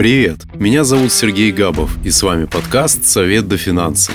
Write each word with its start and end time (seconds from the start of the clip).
Привет, 0.00 0.46
меня 0.54 0.82
зовут 0.82 1.12
Сергей 1.12 1.52
Габов, 1.52 1.98
и 2.02 2.10
с 2.10 2.22
вами 2.22 2.46
подкаст 2.46 3.04
«Совет 3.04 3.48
до 3.48 3.58
финансов». 3.58 4.14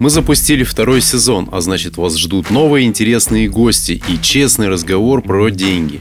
Мы 0.00 0.10
запустили 0.10 0.64
второй 0.64 1.00
сезон, 1.00 1.48
а 1.52 1.60
значит 1.60 1.96
вас 1.96 2.18
ждут 2.18 2.50
новые 2.50 2.88
интересные 2.88 3.48
гости 3.48 4.02
и 4.08 4.20
честный 4.20 4.68
разговор 4.68 5.22
про 5.22 5.50
деньги. 5.50 6.00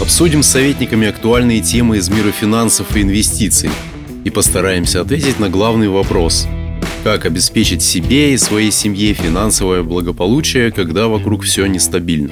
Обсудим 0.00 0.44
с 0.44 0.50
советниками 0.50 1.08
актуальные 1.08 1.62
темы 1.62 1.96
из 1.96 2.08
мира 2.08 2.30
финансов 2.30 2.96
и 2.96 3.02
инвестиций 3.02 3.70
и 4.22 4.30
постараемся 4.30 5.00
ответить 5.00 5.40
на 5.40 5.48
главный 5.48 5.88
вопрос– 5.88 6.46
как 7.02 7.26
обеспечить 7.26 7.82
себе 7.82 8.32
и 8.32 8.38
своей 8.38 8.70
семье 8.70 9.12
финансовое 9.12 9.82
благополучие, 9.82 10.72
когда 10.72 11.08
вокруг 11.08 11.42
все 11.42 11.66
нестабильно. 11.66 12.30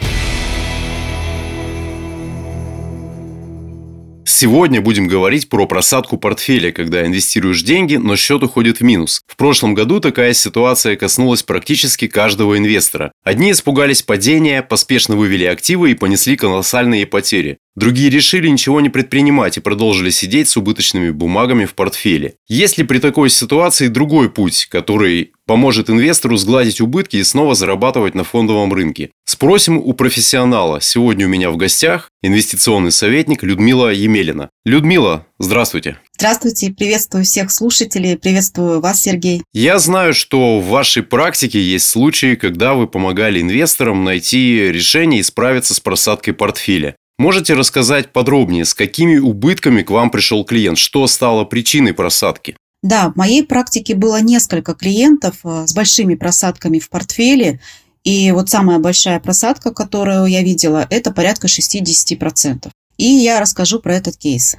Сегодня 4.42 4.80
будем 4.80 5.06
говорить 5.06 5.48
про 5.48 5.68
просадку 5.68 6.16
портфеля, 6.18 6.72
когда 6.72 7.06
инвестируешь 7.06 7.62
деньги, 7.62 7.94
но 7.94 8.16
счет 8.16 8.42
уходит 8.42 8.78
в 8.78 8.82
минус. 8.82 9.22
В 9.28 9.36
прошлом 9.36 9.72
году 9.72 10.00
такая 10.00 10.32
ситуация 10.32 10.96
коснулась 10.96 11.44
практически 11.44 12.08
каждого 12.08 12.58
инвестора. 12.58 13.12
Одни 13.22 13.52
испугались 13.52 14.02
падения, 14.02 14.62
поспешно 14.62 15.14
вывели 15.14 15.44
активы 15.44 15.92
и 15.92 15.94
понесли 15.94 16.34
колоссальные 16.34 17.06
потери. 17.06 17.58
Другие 17.76 18.10
решили 18.10 18.48
ничего 18.48 18.80
не 18.80 18.88
предпринимать 18.88 19.58
и 19.58 19.60
продолжили 19.60 20.10
сидеть 20.10 20.48
с 20.48 20.56
убыточными 20.56 21.10
бумагами 21.10 21.64
в 21.64 21.74
портфеле. 21.74 22.34
Есть 22.48 22.78
ли 22.78 22.84
при 22.84 22.98
такой 22.98 23.30
ситуации 23.30 23.86
другой 23.86 24.28
путь, 24.28 24.66
который 24.68 25.30
поможет 25.46 25.88
инвестору 25.88 26.36
сгладить 26.36 26.80
убытки 26.80 27.16
и 27.16 27.22
снова 27.22 27.54
зарабатывать 27.54 28.16
на 28.16 28.24
фондовом 28.24 28.74
рынке? 28.74 29.10
Спросим 29.24 29.78
у 29.78 29.92
профессионала. 29.92 30.80
Сегодня 30.80 31.26
у 31.26 31.30
меня 31.30 31.50
в 31.52 31.56
гостях 31.56 32.10
инвестиционный 32.22 32.92
советник 32.92 33.42
Людмила 33.42 33.92
Емелина. 33.92 34.48
Людмила, 34.64 35.26
здравствуйте. 35.38 35.98
Здравствуйте, 36.16 36.70
приветствую 36.70 37.24
всех 37.24 37.50
слушателей, 37.50 38.16
приветствую 38.16 38.80
вас, 38.80 39.02
Сергей. 39.02 39.42
Я 39.52 39.78
знаю, 39.78 40.14
что 40.14 40.60
в 40.60 40.68
вашей 40.68 41.02
практике 41.02 41.60
есть 41.60 41.88
случаи, 41.88 42.36
когда 42.36 42.74
вы 42.74 42.86
помогали 42.86 43.40
инвесторам 43.40 44.04
найти 44.04 44.70
решение 44.72 45.20
и 45.20 45.24
справиться 45.24 45.74
с 45.74 45.80
просадкой 45.80 46.34
портфеля. 46.34 46.96
Можете 47.18 47.54
рассказать 47.54 48.12
подробнее, 48.12 48.64
с 48.64 48.74
какими 48.74 49.18
убытками 49.18 49.82
к 49.82 49.90
вам 49.90 50.10
пришел 50.10 50.44
клиент? 50.44 50.78
Что 50.78 51.06
стало 51.06 51.44
причиной 51.44 51.92
просадки? 51.92 52.56
Да, 52.82 53.10
в 53.10 53.16
моей 53.16 53.44
практике 53.44 53.94
было 53.94 54.20
несколько 54.20 54.74
клиентов 54.74 55.36
э, 55.44 55.66
с 55.66 55.72
большими 55.72 56.16
просадками 56.16 56.80
в 56.80 56.88
портфеле. 56.88 57.60
И 58.04 58.32
вот 58.32 58.48
самая 58.50 58.78
большая 58.78 59.20
просадка, 59.20 59.72
которую 59.72 60.26
я 60.26 60.42
видела, 60.42 60.86
это 60.90 61.12
порядка 61.12 61.46
60%. 61.46 62.68
И 62.98 63.04
я 63.04 63.40
расскажу 63.40 63.80
про 63.80 63.94
этот 63.94 64.16
кейс. 64.16 64.56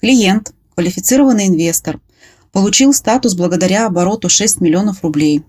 Клиент, 0.00 0.52
квалифицированный 0.74 1.46
инвестор, 1.46 2.00
получил 2.52 2.92
статус 2.92 3.34
благодаря 3.34 3.86
обороту 3.86 4.28
6 4.28 4.60
миллионов 4.60 5.02
рублей. 5.02 5.42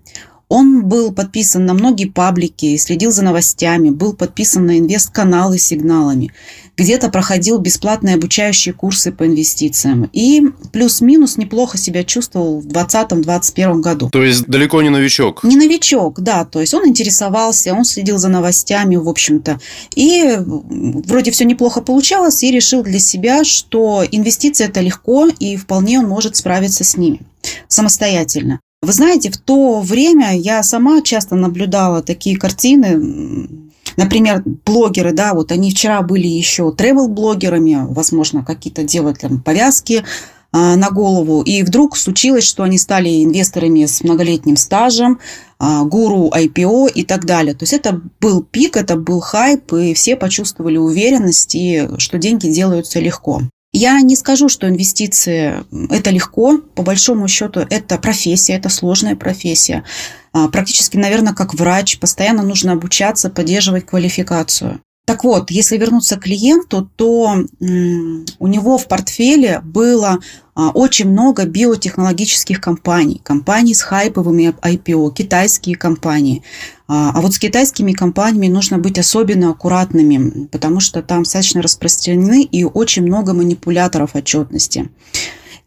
Он 0.50 0.86
был 0.86 1.12
подписан 1.12 1.66
на 1.66 1.74
многие 1.74 2.06
паблики, 2.06 2.78
следил 2.78 3.12
за 3.12 3.24
новостями, 3.24 3.90
был 3.90 4.14
подписан 4.14 4.66
на 4.66 4.80
инвест-каналы 4.80 5.58
с 5.58 5.64
сигналами. 5.64 6.32
Где-то 6.76 7.10
проходил 7.10 7.60
бесплатные 7.60 8.16
обучающие 8.16 8.74
курсы 8.74 9.12
по 9.12 9.26
инвестициям. 9.26 10.10
И 10.12 10.44
плюс-минус 10.72 11.38
неплохо 11.38 11.78
себя 11.78 12.04
чувствовал 12.04 12.62
в 12.62 12.68
2020-2021 12.68 13.82
году. 13.82 14.10
То 14.10 14.24
есть 14.24 14.46
далеко 14.48 14.82
не 14.82 14.90
новичок? 14.90 15.44
Не 15.44 15.56
новичок, 15.56 16.20
да. 16.20 16.46
То 16.46 16.62
есть 16.62 16.74
он 16.74 16.88
интересовался, 16.88 17.74
он 17.74 17.86
следил 17.86 18.18
за 18.18 18.30
новостями, 18.30 18.96
в 18.96 19.08
общем-то. 19.08 19.60
И 19.96 20.38
вроде 20.40 21.32
все 21.32 21.46
неплохо 21.46 21.82
получалось, 21.82 22.44
и 22.44 22.52
решил 22.52 22.84
для 22.84 23.00
себя, 23.00 23.44
что 23.44 24.04
инвестиции 24.12 24.66
это 24.66 24.82
легко, 24.82 25.28
и 25.28 25.56
вполне 25.58 26.00
он 26.00 26.08
может 26.08 26.36
справиться 26.36 26.84
с 26.84 26.98
ними 26.98 27.22
самостоятельно. 27.68 28.60
Вы 28.84 28.92
знаете, 28.92 29.32
в 29.32 29.38
то 29.38 29.80
время 29.80 30.38
я 30.38 30.62
сама 30.62 31.02
часто 31.02 31.36
наблюдала 31.36 32.04
такие 32.04 32.38
картины, 32.38 33.48
Например, 33.96 34.42
блогеры, 34.66 35.12
да, 35.12 35.36
вот 35.36 35.52
они 35.52 35.70
вчера 35.70 36.02
были 36.02 36.26
еще 36.26 36.72
тревел-блогерами, 36.72 37.86
возможно, 37.94 38.44
какие-то 38.44 38.84
делают 38.84 39.20
там 39.20 39.40
повязки 39.40 40.04
а, 40.52 40.76
на 40.76 40.90
голову, 40.90 41.44
и 41.44 41.62
вдруг 41.62 41.96
случилось, 41.96 42.44
что 42.44 42.64
они 42.64 42.80
стали 42.80 43.24
инвесторами 43.24 43.86
с 43.86 44.04
многолетним 44.04 44.56
стажем, 44.56 45.20
а, 45.60 45.84
гуру 45.84 46.32
IPO 46.34 46.92
и 46.92 47.04
так 47.04 47.26
далее. 47.26 47.54
То 47.54 47.64
есть 47.64 47.74
это 47.74 48.02
был 48.20 48.42
пик, 48.42 48.78
это 48.78 48.96
был 48.96 49.20
хайп, 49.20 49.74
и 49.74 49.94
все 49.94 50.16
почувствовали 50.16 50.78
уверенность, 50.78 51.54
и 51.54 51.88
что 52.00 52.18
деньги 52.18 52.48
делаются 52.48 53.00
легко. 53.00 53.42
Я 53.74 54.00
не 54.02 54.16
скажу, 54.16 54.50
что 54.50 54.70
инвестиции– 54.70 55.64
это 55.90 56.12
легко. 56.12 56.60
По 56.60 56.84
большому 56.84 57.28
счету, 57.28 57.66
это 57.68 57.98
профессия, 57.98 58.54
это 58.54 58.70
сложная 58.70 59.16
профессия. 59.16 59.84
А, 60.32 60.48
практически, 60.48 60.96
наверное, 60.96 61.34
как 61.34 61.56
врач. 61.56 61.98
Постоянно 61.98 62.44
нужно 62.44 62.74
обучаться, 62.74 63.32
поддерживать 63.32 63.88
квалификацию. 63.88 64.80
Так 65.06 65.26
вот, 65.26 65.52
если 65.52 65.78
вернуться 65.78 66.16
к 66.16 66.22
клиенту, 66.24 66.90
то 66.96 67.36
у 67.60 68.48
него 68.48 68.78
в 68.78 68.88
портфеле 68.88 69.60
было 69.60 70.20
а, 70.56 70.70
очень 70.70 71.10
много 71.10 71.46
биотехнологических 71.46 72.62
компаний, 72.62 73.20
компаний 73.22 73.74
с 73.74 73.82
хайповыми 73.82 74.56
IPO, 74.62 75.14
китайские 75.14 75.76
компании. 75.76 76.42
А, 76.88 77.12
а 77.14 77.20
вот 77.20 77.34
с 77.34 77.40
китайскими 77.40 77.92
компаниями 77.92 78.48
нужно 78.48 78.78
быть 78.78 78.98
особенно 78.98 79.50
аккуратными, 79.50 80.48
потому 80.48 80.80
что 80.80 81.02
там 81.02 81.24
достаточно 81.24 81.62
распространены 81.62 82.44
и 82.44 82.64
очень 82.64 83.04
много 83.04 83.34
манипуляторов 83.34 84.16
отчетности. 84.16 84.90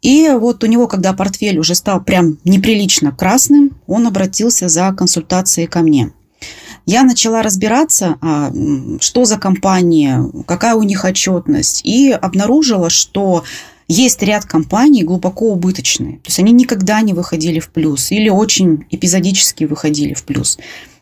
И 0.01 0.31
вот 0.31 0.65
у 0.65 0.67
него, 0.67 0.87
когда 0.87 1.13
портфель 1.13 1.59
уже 1.59 1.75
стал 1.75 2.03
прям 2.03 2.39
неприлично 2.45 3.13
красным, 3.13 3.77
он 3.87 4.07
обратился 4.07 4.69
за 4.69 4.95
консультацией 4.95 5.67
ко 5.67 5.81
мне– 5.81 6.13
я 6.87 7.03
начала 7.03 7.43
разбираться, 7.43 8.17
а, 8.21 8.53
что 9.01 9.25
за 9.25 9.39
компания, 9.39 10.25
какая 10.47 10.77
у 10.77 10.83
них 10.85 11.05
отчетность, 11.05 11.85
и 11.85 12.11
обнаружила, 12.13 12.91
что 12.91 13.45
есть 13.89 14.23
ряд 14.23 14.45
компаний 14.45 15.03
глубоко 15.03 15.53
убыточные. 15.53 16.15
То 16.19 16.29
есть 16.29 16.39
они 16.39 16.53
никогда 16.53 17.01
не 17.03 17.13
выходили 17.13 17.59
в 17.59 17.71
плюс 17.71 18.11
или 18.11 18.29
очень 18.29 18.87
эпизодически 18.91 19.65
выходили 19.65 20.15
в 20.15 20.25
плюс. 20.25 20.59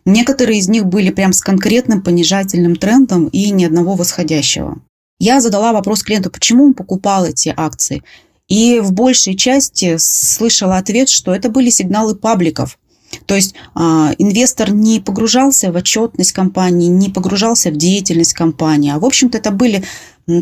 Некоторые 0.06 0.58
из 0.58 0.68
них 0.68 0.86
были 0.86 1.10
прям 1.10 1.32
с 1.32 1.40
конкретным 1.40 2.02
понижательным 2.02 2.76
трендом 2.76 3.28
и 3.28 3.50
ни 3.50 3.64
одного 3.64 3.94
восходящего. 3.94 4.78
Я 5.18 5.40
задала 5.40 5.72
вопрос 5.72 6.02
клиенту, 6.02 6.30
почему 6.30 6.64
он 6.64 6.74
покупал 6.74 7.24
эти 7.24 7.54
акции. 7.56 8.02
И 8.48 8.80
в 8.80 8.92
большей 8.92 9.36
части 9.36 9.96
слышала 9.98 10.76
ответ, 10.76 11.08
что 11.08 11.34
это 11.34 11.48
были 11.48 11.70
сигналы 11.70 12.14
пабликов, 12.14 12.78
то 13.26 13.34
есть 13.34 13.54
а, 13.74 14.12
инвестор 14.18 14.72
не 14.72 15.00
погружался 15.00 15.72
в 15.72 15.76
отчетность 15.76 16.32
компании, 16.32 16.88
не 16.88 17.08
погружался 17.08 17.70
в 17.70 17.76
деятельность 17.76 18.34
компании, 18.34 18.92
а 18.92 18.98
в 18.98 19.04
общем-то 19.04 19.38
это 19.38 19.50
были 19.50 19.84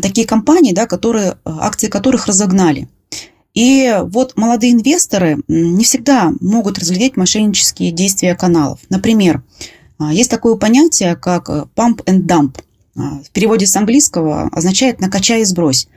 такие 0.01 0.25
компании, 0.25 0.73
да, 0.73 0.85
которые, 0.85 1.37
акции 1.45 1.87
которых 1.87 2.27
разогнали. 2.27 2.87
И 3.53 3.95
вот 4.03 4.35
молодые 4.35 4.73
инвесторы 4.73 5.37
не 5.47 5.83
всегда 5.83 6.33
могут 6.41 6.79
разглядеть 6.79 7.17
мошеннические 7.17 7.91
действия 7.91 8.35
каналов. 8.35 8.79
Например, 8.89 9.43
а, 9.99 10.11
есть 10.11 10.31
такое 10.31 10.55
понятие, 10.55 11.15
как 11.15 11.49
pump 11.49 12.03
and 12.05 12.25
dump. 12.25 12.59
А, 12.95 13.21
в 13.23 13.29
переводе 13.31 13.67
с 13.67 13.75
английского 13.75 14.49
означает 14.51 14.99
«накачай 14.99 15.41
и 15.41 15.45
сбрось». 15.45 15.87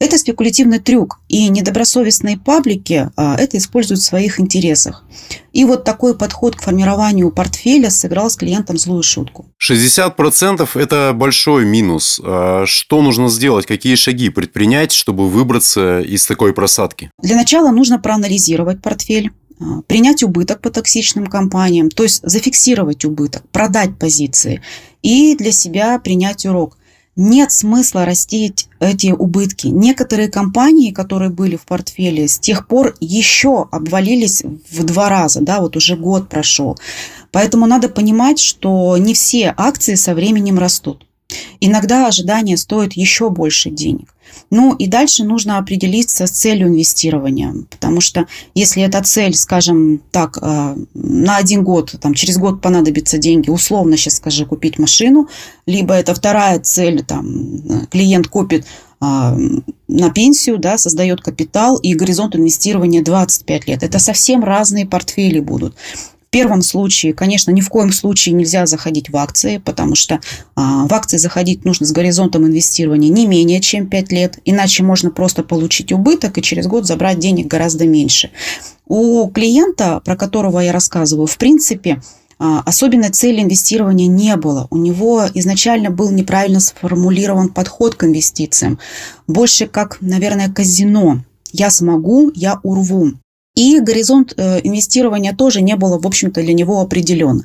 Это 0.00 0.16
спекулятивный 0.16 0.78
трюк, 0.78 1.20
и 1.28 1.50
недобросовестные 1.50 2.38
паблики 2.38 3.10
а, 3.16 3.36
это 3.36 3.58
используют 3.58 4.00
в 4.00 4.04
своих 4.04 4.40
интересах. 4.40 5.04
И 5.52 5.66
вот 5.66 5.84
такой 5.84 6.16
подход 6.16 6.56
к 6.56 6.62
формированию 6.62 7.30
портфеля 7.30 7.90
сыграл 7.90 8.30
с 8.30 8.36
клиентом 8.36 8.78
злую 8.78 9.02
шутку. 9.02 9.44
60%– 9.62 10.70
это 10.74 11.12
большой 11.14 11.66
минус. 11.66 12.18
А 12.24 12.64
что 12.66 13.02
нужно 13.02 13.28
сделать, 13.28 13.66
какие 13.66 13.94
шаги 13.94 14.30
предпринять, 14.30 14.92
чтобы 14.92 15.28
выбраться 15.28 16.00
из 16.00 16.24
такой 16.24 16.54
просадки? 16.54 17.10
Для 17.22 17.36
начала 17.36 17.70
нужно 17.70 17.98
проанализировать 17.98 18.80
портфель, 18.80 19.32
а, 19.60 19.82
принять 19.82 20.22
убыток 20.22 20.62
по 20.62 20.70
токсичным 20.70 21.26
компаниям, 21.26 21.90
то 21.90 22.04
есть 22.04 22.22
зафиксировать 22.22 23.04
убыток, 23.04 23.42
продать 23.52 23.98
позиции 23.98 24.62
и 25.02 25.36
для 25.36 25.52
себя 25.52 25.98
принять 25.98 26.46
урок 26.46 26.78
нет 27.20 27.52
смысла 27.52 28.06
растить 28.06 28.68
эти 28.80 29.08
убытки. 29.12 29.66
Некоторые 29.66 30.28
компании, 30.28 30.90
которые 30.90 31.30
были 31.30 31.56
в 31.56 31.66
портфеле, 31.66 32.26
с 32.26 32.38
тех 32.38 32.66
пор 32.66 32.96
еще 32.98 33.68
обвалились 33.70 34.42
в 34.70 34.82
два 34.84 35.10
раза, 35.10 35.42
да, 35.42 35.60
вот 35.60 35.76
уже 35.76 35.96
год 35.96 36.28
прошел. 36.28 36.78
Поэтому 37.30 37.66
надо 37.66 37.88
понимать, 37.88 38.40
что 38.40 38.96
не 38.96 39.12
все 39.14 39.54
акции 39.56 39.94
со 39.94 40.14
временем 40.14 40.58
растут. 40.58 41.06
Иногда 41.60 42.06
ожидания 42.06 42.56
стоят 42.56 42.94
еще 42.94 43.30
больше 43.30 43.70
денег. 43.70 44.14
Ну 44.50 44.74
и 44.74 44.86
дальше 44.86 45.24
нужно 45.24 45.58
определиться 45.58 46.26
с 46.26 46.30
целью 46.30 46.68
инвестирования, 46.68 47.54
потому 47.68 48.00
что 48.00 48.26
если 48.54 48.82
эта 48.82 49.02
цель, 49.02 49.34
скажем 49.34 50.00
так, 50.10 50.38
э, 50.40 50.76
на 50.94 51.36
один 51.36 51.64
год, 51.64 51.94
там, 52.00 52.14
через 52.14 52.38
год 52.38 52.60
понадобятся 52.60 53.18
деньги, 53.18 53.50
условно 53.50 53.96
сейчас 53.96 54.16
скажи, 54.16 54.46
купить 54.46 54.78
машину, 54.78 55.28
либо 55.66 55.94
это 55.94 56.14
вторая 56.14 56.60
цель, 56.60 57.04
там, 57.04 57.86
клиент 57.90 58.28
купит 58.28 58.66
на 59.00 60.10
пенсию, 60.14 60.58
да, 60.58 60.76
создает 60.76 61.22
капитал 61.22 61.78
и 61.78 61.94
горизонт 61.94 62.36
инвестирования 62.36 63.02
25 63.02 63.66
лет. 63.66 63.82
Это 63.82 63.98
совсем 63.98 64.44
разные 64.44 64.84
портфели 64.84 65.40
будут. 65.40 65.74
Первом 66.30 66.62
случае, 66.62 67.12
конечно, 67.12 67.50
ни 67.50 67.60
в 67.60 67.68
коем 67.68 67.92
случае 67.92 68.36
нельзя 68.36 68.64
заходить 68.66 69.10
в 69.10 69.16
акции, 69.16 69.58
потому 69.58 69.96
что 69.96 70.20
а, 70.54 70.86
в 70.86 70.94
акции 70.94 71.16
заходить 71.16 71.64
нужно 71.64 71.86
с 71.86 71.92
горизонтом 71.92 72.46
инвестирования 72.46 73.10
не 73.10 73.26
менее 73.26 73.60
чем 73.60 73.88
5 73.88 74.12
лет, 74.12 74.38
иначе 74.44 74.84
можно 74.84 75.10
просто 75.10 75.42
получить 75.42 75.90
убыток 75.90 76.38
и 76.38 76.42
через 76.42 76.68
год 76.68 76.86
забрать 76.86 77.18
денег 77.18 77.48
гораздо 77.48 77.84
меньше. 77.86 78.30
У 78.86 79.28
клиента, 79.28 80.00
про 80.04 80.16
которого 80.16 80.60
я 80.60 80.70
рассказываю, 80.72 81.26
в 81.26 81.36
принципе, 81.36 82.00
а, 82.38 82.60
особенной 82.64 83.10
цели 83.10 83.42
инвестирования 83.42 84.06
не 84.06 84.34
было. 84.36 84.68
У 84.70 84.78
него 84.78 85.24
изначально 85.34 85.90
был 85.90 86.10
неправильно 86.10 86.60
сформулирован 86.60 87.48
подход 87.48 87.96
к 87.96 88.04
инвестициям. 88.04 88.78
Больше 89.26 89.66
как, 89.66 89.98
наверное, 90.00 90.48
казино. 90.48 91.24
Я 91.52 91.70
смогу, 91.70 92.30
я 92.34 92.60
урву. 92.62 93.14
И 93.60 93.78
горизонт 93.78 94.32
э, 94.38 94.60
инвестирования 94.62 95.34
тоже 95.34 95.60
не 95.60 95.76
было, 95.76 95.98
в 95.98 96.06
общем-то, 96.06 96.40
для 96.40 96.54
него 96.54 96.80
определен. 96.80 97.44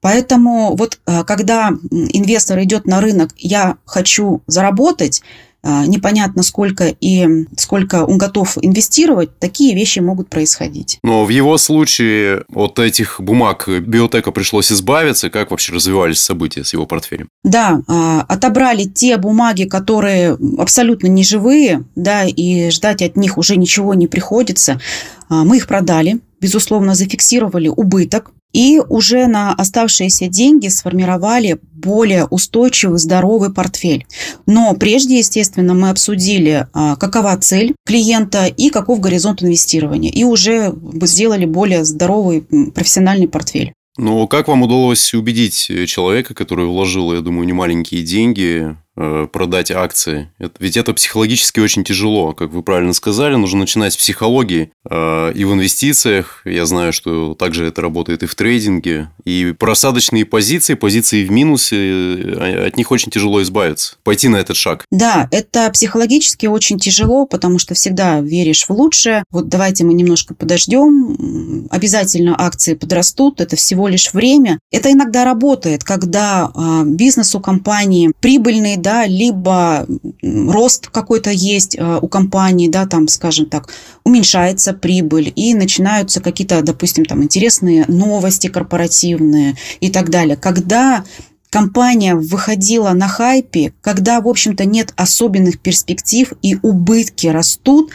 Поэтому 0.00 0.76
вот 0.76 1.00
э, 1.04 1.24
когда 1.24 1.70
инвестор 1.90 2.62
идет 2.62 2.86
на 2.86 3.00
рынок, 3.00 3.30
я 3.36 3.76
хочу 3.84 4.42
заработать, 4.46 5.22
непонятно 5.64 6.42
сколько 6.42 6.94
и 7.00 7.46
сколько 7.56 8.04
он 8.04 8.18
готов 8.18 8.58
инвестировать, 8.60 9.38
такие 9.38 9.74
вещи 9.74 10.00
могут 10.00 10.28
происходить. 10.28 10.98
Но 11.02 11.24
в 11.24 11.28
его 11.28 11.58
случае 11.58 12.44
от 12.54 12.78
этих 12.78 13.20
бумаг 13.20 13.68
биотека 13.68 14.30
пришлось 14.32 14.72
избавиться. 14.72 15.30
Как 15.30 15.50
вообще 15.50 15.72
развивались 15.72 16.20
события 16.20 16.64
с 16.64 16.72
его 16.72 16.86
портфелем? 16.86 17.28
Да, 17.44 17.82
а, 17.88 18.24
отобрали 18.28 18.84
те 18.84 19.16
бумаги, 19.16 19.64
которые 19.64 20.36
абсолютно 20.58 21.06
не 21.06 21.24
живые, 21.24 21.84
да, 21.94 22.24
и 22.24 22.70
ждать 22.70 23.02
от 23.02 23.16
них 23.16 23.38
уже 23.38 23.56
ничего 23.56 23.94
не 23.94 24.06
приходится. 24.06 24.80
А, 25.28 25.44
мы 25.44 25.56
их 25.58 25.66
продали, 25.66 26.20
безусловно, 26.40 26.94
зафиксировали 26.94 27.68
убыток, 27.68 28.32
и 28.52 28.80
уже 28.88 29.26
на 29.26 29.52
оставшиеся 29.54 30.28
деньги 30.28 30.68
сформировали 30.68 31.58
более 31.72 32.26
устойчивый, 32.26 32.98
здоровый 32.98 33.52
портфель. 33.52 34.06
Но 34.46 34.74
прежде, 34.74 35.18
естественно, 35.18 35.74
мы 35.74 35.90
обсудили, 35.90 36.68
а, 36.72 36.96
какова 36.96 37.36
цель 37.38 37.74
клиента 37.84 38.46
и 38.46 38.70
каков 38.70 39.00
горизонт 39.00 39.42
инвестирования. 39.42 40.10
И 40.10 40.24
уже 40.24 40.74
сделали 41.02 41.44
более 41.44 41.84
здоровый 41.84 42.42
профессиональный 42.74 43.28
портфель. 43.28 43.72
Но 43.98 44.26
как 44.26 44.48
вам 44.48 44.62
удалось 44.62 45.12
убедить 45.12 45.70
человека, 45.86 46.34
который 46.34 46.66
вложил, 46.66 47.12
я 47.12 47.20
думаю, 47.20 47.46
немаленькие 47.46 48.02
деньги, 48.02 48.74
Э, 48.91 48.91
продать 48.94 49.70
акции. 49.70 50.30
Ведь 50.58 50.76
это 50.76 50.92
психологически 50.92 51.60
очень 51.60 51.84
тяжело, 51.84 52.32
как 52.32 52.50
вы 52.50 52.62
правильно 52.62 52.92
сказали, 52.92 53.34
нужно 53.36 53.60
начинать 53.60 53.94
с 53.94 53.96
психологии 53.96 54.70
э, 54.88 55.32
и 55.34 55.44
в 55.44 55.52
инвестициях. 55.52 56.42
Я 56.44 56.66
знаю, 56.66 56.92
что 56.92 57.34
также 57.34 57.66
это 57.66 57.80
работает 57.80 58.22
и 58.22 58.26
в 58.26 58.34
трейдинге. 58.34 59.08
И 59.24 59.54
просадочные 59.58 60.24
позиции, 60.24 60.74
позиции 60.74 61.24
в 61.24 61.30
минусе, 61.30 61.76
э, 61.76 62.66
от 62.66 62.76
них 62.76 62.90
очень 62.90 63.10
тяжело 63.10 63.42
избавиться, 63.42 63.96
пойти 64.04 64.28
на 64.28 64.36
этот 64.36 64.56
шаг. 64.56 64.84
Да, 64.90 65.28
это 65.30 65.70
психологически 65.70 66.46
очень 66.46 66.78
тяжело, 66.78 67.26
потому 67.26 67.58
что 67.58 67.74
всегда 67.74 68.20
веришь 68.20 68.66
в 68.66 68.70
лучшее. 68.70 69.24
Вот 69.30 69.48
давайте 69.48 69.84
мы 69.84 69.94
немножко 69.94 70.34
подождем, 70.34 71.66
обязательно 71.70 72.34
акции 72.38 72.74
подрастут, 72.74 73.40
это 73.40 73.56
всего 73.56 73.88
лишь 73.88 74.12
время. 74.12 74.58
Это 74.70 74.92
иногда 74.92 75.24
работает, 75.24 75.84
когда 75.84 76.50
э, 76.54 76.84
бизнес 76.86 77.34
у 77.34 77.40
компании 77.40 78.12
прибыльный, 78.20 78.76
да, 78.82 79.06
либо 79.06 79.86
рост 80.22 80.88
какой-то 80.88 81.30
есть 81.30 81.76
э, 81.78 81.98
у 82.02 82.08
компании, 82.08 82.68
да, 82.68 82.86
там, 82.86 83.08
скажем 83.08 83.46
так, 83.46 83.68
уменьшается 84.04 84.74
прибыль, 84.74 85.32
и 85.34 85.54
начинаются 85.54 86.20
какие-то, 86.20 86.62
допустим, 86.62 87.04
там 87.04 87.22
интересные 87.22 87.84
новости 87.88 88.48
корпоративные 88.48 89.56
и 89.80 89.90
так 89.90 90.10
далее. 90.10 90.36
Когда 90.36 91.04
компания 91.50 92.14
выходила 92.14 92.90
на 92.92 93.08
хайпе, 93.08 93.74
когда, 93.80 94.20
в 94.20 94.28
общем-то, 94.28 94.64
нет 94.64 94.92
особенных 94.96 95.60
перспектив 95.60 96.32
и 96.42 96.56
убытки 96.62 97.26
растут, 97.26 97.90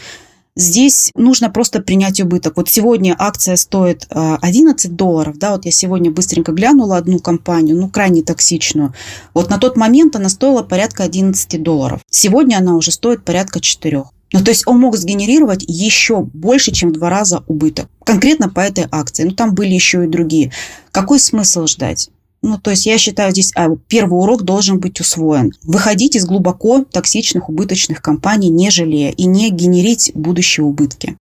Здесь 0.57 1.11
нужно 1.15 1.51
просто 1.51 1.81
принять 1.81 2.19
убыток. 2.19 2.57
Вот 2.57 2.67
сегодня 2.67 3.15
акция 3.17 3.55
стоит 3.57 4.07
11 4.09 4.85
э, 4.85 4.89
долларов, 4.89 5.37
да, 5.37 5.51
вот 5.51 5.65
я 5.65 5.71
сегодня 5.71 6.09
быстренько 6.09 6.51
глянула 6.51 6.97
одну 6.97 7.19
компанию, 7.19 7.77
ну, 7.77 7.89
крайне 7.89 8.23
токсичную. 8.23 8.93
Вот 9.35 9.51
на 9.51 9.59
тот 9.59 9.77
момент 9.77 10.15
она 10.15 10.29
стоила 10.29 10.63
порядка 10.63 11.03
11 11.03 11.61
долларов. 11.61 12.01
Сегодня 12.09 12.57
она 12.57 12.75
уже 12.75 12.91
стоит 12.91 13.23
порядка 13.23 13.59
4. 13.59 14.03
Ну, 14.33 14.43
то 14.43 14.49
есть 14.49 14.63
он 14.65 14.79
мог 14.79 14.97
сгенерировать 14.97 15.63
еще 15.67 16.21
больше, 16.21 16.71
чем 16.71 16.89
в 16.89 16.93
два 16.93 17.09
раза 17.09 17.43
убыток. 17.47 17.87
Конкретно 18.03 18.49
по 18.49 18.59
этой 18.59 18.87
акции. 18.91 19.23
Ну, 19.23 19.31
там 19.31 19.53
были 19.53 19.73
еще 19.73 20.05
и 20.05 20.07
другие. 20.07 20.51
Какой 20.91 21.19
смысл 21.19 21.67
ждать? 21.67 22.09
Ну, 22.41 22.57
то 22.59 22.71
есть 22.71 22.85
я 22.85 22.97
считаю, 22.97 23.31
здесь 23.31 23.51
а, 23.55 23.69
первый 23.87 24.19
урок 24.19 24.43
должен 24.43 24.79
быть 24.79 24.99
усвоен. 24.99 25.53
Выходить 25.63 26.15
из 26.15 26.25
глубоко 26.25 26.83
токсичных, 26.83 27.49
убыточных 27.49 28.01
компаний, 28.01 28.49
не 28.49 28.69
жалея, 28.69 29.11
и 29.11 29.25
не 29.25 29.49
генерить 29.49 30.11
будущие 30.13 30.65
убытки. 30.65 31.17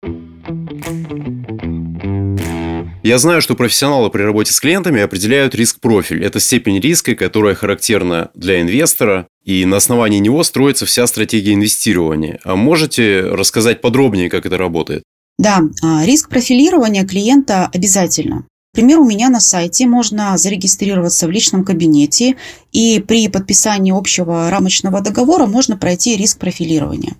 Я 3.04 3.18
знаю, 3.18 3.42
что 3.42 3.54
профессионалы 3.54 4.08
при 4.08 4.22
работе 4.22 4.52
с 4.52 4.60
клиентами 4.60 5.02
определяют 5.02 5.54
риск-профиль. 5.54 6.24
Это 6.24 6.40
степень 6.40 6.80
риска, 6.80 7.14
которая 7.14 7.54
характерна 7.54 8.30
для 8.34 8.62
инвестора, 8.62 9.26
и 9.44 9.66
на 9.66 9.76
основании 9.76 10.20
него 10.20 10.42
строится 10.42 10.86
вся 10.86 11.06
стратегия 11.06 11.52
инвестирования. 11.52 12.40
А 12.44 12.56
можете 12.56 13.20
рассказать 13.20 13.82
подробнее, 13.82 14.30
как 14.30 14.46
это 14.46 14.56
работает? 14.56 15.02
Да, 15.38 15.60
а, 15.82 16.04
риск 16.06 16.30
профилирования 16.30 17.04
клиента 17.04 17.68
обязательно. 17.72 18.46
Например, 18.74 18.98
у 18.98 19.04
меня 19.04 19.28
на 19.28 19.38
сайте 19.38 19.86
можно 19.86 20.36
зарегистрироваться 20.36 21.28
в 21.28 21.30
личном 21.30 21.64
кабинете, 21.64 22.34
и 22.72 22.98
при 23.06 23.28
подписании 23.28 23.96
общего 23.96 24.50
рамочного 24.50 25.00
договора 25.00 25.46
можно 25.46 25.76
пройти 25.76 26.16
риск 26.16 26.40
профилирования. 26.40 27.14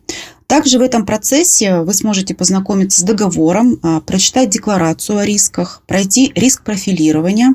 Также 0.49 0.81
в 0.81 0.83
этом 0.83 1.07
процессе 1.07 1.83
вы 1.83 1.95
сможете 1.95 2.35
познакомиться 2.35 3.01
с 3.01 3.05
договором, 3.05 3.79
а, 3.83 4.01
прочитать 4.01 4.51
декларацию 4.51 5.19
о 5.19 5.25
рисках, 5.25 5.83
пройти 5.87 6.33
риск 6.35 6.65
профилирования, 6.65 7.55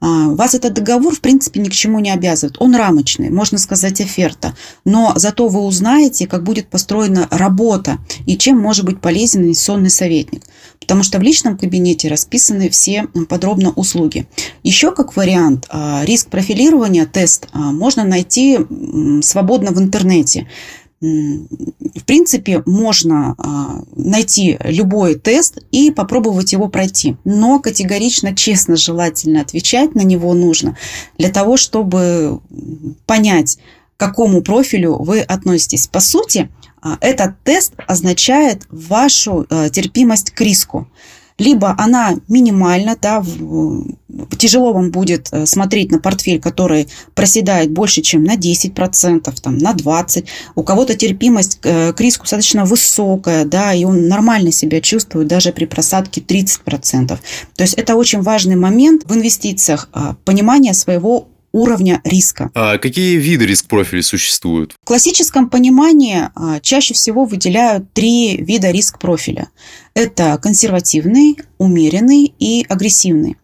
вас 0.00 0.54
этот 0.54 0.74
договор, 0.74 1.14
в 1.14 1.20
принципе, 1.20 1.60
ни 1.60 1.68
к 1.68 1.72
чему 1.72 2.00
не 2.00 2.10
обязывает. 2.10 2.56
Он 2.60 2.74
рамочный, 2.74 3.30
можно 3.30 3.58
сказать, 3.58 4.00
оферта. 4.00 4.54
Но 4.84 5.12
зато 5.16 5.48
вы 5.48 5.60
узнаете, 5.60 6.26
как 6.26 6.44
будет 6.44 6.68
построена 6.68 7.26
работа 7.30 7.98
и 8.26 8.36
чем 8.36 8.58
может 8.58 8.84
быть 8.84 9.00
полезен 9.00 9.42
инвестиционный 9.42 9.90
советник. 9.90 10.42
Потому 10.80 11.02
что 11.02 11.18
в 11.18 11.22
личном 11.22 11.56
кабинете 11.56 12.08
расписаны 12.08 12.68
все 12.68 13.06
подробно 13.28 13.70
услуги. 13.70 14.28
Еще 14.62 14.92
как 14.92 15.16
вариант, 15.16 15.66
а, 15.68 16.02
риск 16.04 16.28
профилирования, 16.28 17.06
тест, 17.06 17.48
а, 17.52 17.72
можно 17.72 18.04
найти 18.04 18.58
свободно 19.22 19.72
в 19.72 19.78
интернете 19.80 20.46
в 21.00 22.04
принципе, 22.06 22.62
можно 22.64 23.34
а, 23.36 23.82
найти 23.94 24.58
любой 24.64 25.16
тест 25.16 25.58
и 25.70 25.90
попробовать 25.90 26.52
его 26.52 26.68
пройти. 26.68 27.16
Но 27.24 27.58
категорично, 27.58 28.34
честно, 28.34 28.76
желательно 28.76 29.42
отвечать 29.42 29.94
на 29.94 30.00
него 30.00 30.32
нужно 30.32 30.76
для 31.18 31.30
того, 31.30 31.56
чтобы 31.56 32.40
понять, 33.04 33.58
к 33.96 34.00
какому 34.00 34.42
профилю 34.42 34.96
вы 34.96 35.20
относитесь. 35.20 35.86
По 35.86 36.00
сути, 36.00 36.50
а, 36.80 36.96
этот 37.00 37.34
тест 37.44 37.74
означает 37.86 38.66
вашу 38.70 39.46
э, 39.48 39.70
терпимость 39.70 40.30
к 40.30 40.40
риску 40.40 40.88
либо 41.38 41.74
она 41.78 42.14
минимальна, 42.28 42.96
да, 43.00 43.22
тяжело 44.36 44.72
вам 44.72 44.90
будет 44.90 45.28
э, 45.32 45.46
смотреть 45.46 45.90
на 45.90 45.98
портфель, 45.98 46.40
который 46.40 46.88
проседает 47.14 47.70
больше, 47.70 48.02
чем 48.02 48.24
на 48.24 48.36
10%, 48.36 49.34
там, 49.42 49.58
на 49.58 49.72
20%. 49.72 50.24
У 50.54 50.62
кого-то 50.62 50.94
терпимость 50.94 51.58
э, 51.62 51.92
к 51.92 52.00
риску 52.00 52.24
достаточно 52.24 52.64
высокая, 52.64 53.44
да, 53.44 53.72
и 53.74 53.84
он 53.84 54.08
нормально 54.08 54.52
себя 54.52 54.80
чувствует 54.80 55.28
даже 55.28 55.52
при 55.52 55.64
просадке 55.64 56.20
30%. 56.20 57.08
То 57.08 57.62
есть 57.62 57.74
это 57.74 57.94
очень 57.94 58.22
важный 58.22 58.56
момент 58.56 59.04
в 59.06 59.14
инвестициях, 59.14 59.88
а, 59.92 60.16
понимание 60.24 60.74
своего 60.74 61.28
уровня 61.52 62.00
риска. 62.04 62.50
А 62.54 62.76
какие 62.76 63.16
виды 63.16 63.46
риск-профилей 63.46 64.02
существуют? 64.02 64.74
В 64.82 64.84
классическом 64.84 65.48
понимании 65.48 66.28
а, 66.34 66.60
чаще 66.60 66.92
всего 66.92 67.24
выделяют 67.24 67.92
три 67.94 68.36
вида 68.36 68.70
риск-профиля. 68.70 69.48
Это 69.94 70.38
консервативный, 70.42 71.38
умеренный 71.58 72.34
и 72.38 72.66
агрессивный. 72.68 73.36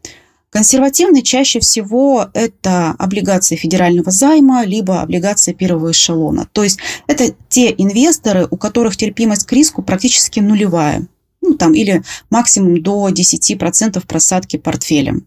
Консервативный 0.53 1.23
чаще 1.23 1.61
всего 1.61 2.27
это 2.35 2.95
облигации 2.99 3.57
федерального 3.57 4.11
займа, 4.11 4.67
либо 4.67 5.01
облигации 5.01 5.55
первого 5.55 5.93
эшелона. 5.93 6.47
То 6.53 6.63
есть 6.63 6.79
это 7.07 7.35
те 7.49 7.75
инвесторы, 7.77 8.47
у 8.51 8.59
которых 8.59 8.99
терпимость 8.99 9.47
к 9.47 9.53
риску 9.55 9.83
практически 9.83 10.41
нулевая. 10.41 11.09
Ну, 11.41 11.55
там, 11.55 11.73
или 11.73 12.03
максимум 12.29 12.83
до 12.83 13.09
10% 13.09 14.07
просадки 14.07 14.59
портфелем. 14.59 15.27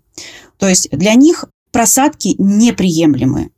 То 0.60 0.70
есть 0.70 0.92
для 0.92 1.16
них 1.16 1.46
просадки 1.72 2.36
неприемлемы. 2.38 3.50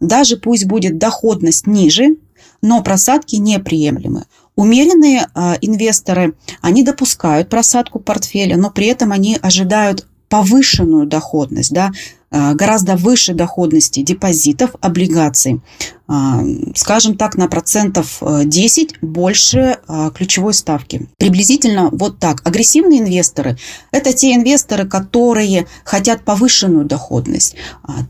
Даже 0.00 0.36
пусть 0.36 0.64
будет 0.64 0.98
доходность 0.98 1.68
ниже, 1.68 2.16
но 2.60 2.82
просадки 2.82 3.36
неприемлемы. 3.36 4.24
Умеренные 4.56 5.28
э, 5.32 5.54
инвесторы, 5.60 6.34
они 6.60 6.82
допускают 6.82 7.48
просадку 7.48 8.00
портфеля, 8.00 8.56
но 8.56 8.72
при 8.72 8.86
этом 8.86 9.12
они 9.12 9.38
ожидают 9.40 10.08
повышенную 10.28 11.06
доходность, 11.06 11.72
да, 11.72 11.90
Э, 12.36 12.54
гораздо 12.54 12.96
выше 12.96 13.32
доходности 13.32 14.02
депозитов, 14.02 14.74
облигаций. 14.80 15.60
А, 16.06 16.42
скажем 16.74 17.16
так, 17.16 17.36
на 17.36 17.48
процентов 17.48 18.20
10 18.20 18.92
э, 18.92 18.94
больше 19.00 19.78
а, 19.88 20.10
ключевой 20.10 20.52
ставки. 20.52 21.08
Приблизительно 21.16 21.88
вот 21.92 22.18
так. 22.18 22.42
Агрессивные 22.44 23.00
инвесторы– 23.00 23.56
это 23.90 24.12
те 24.12 24.34
инвесторы, 24.34 24.86
которые 24.86 25.66
хотят 25.82 26.22
повышенную 26.22 26.84
доходность 26.84 27.56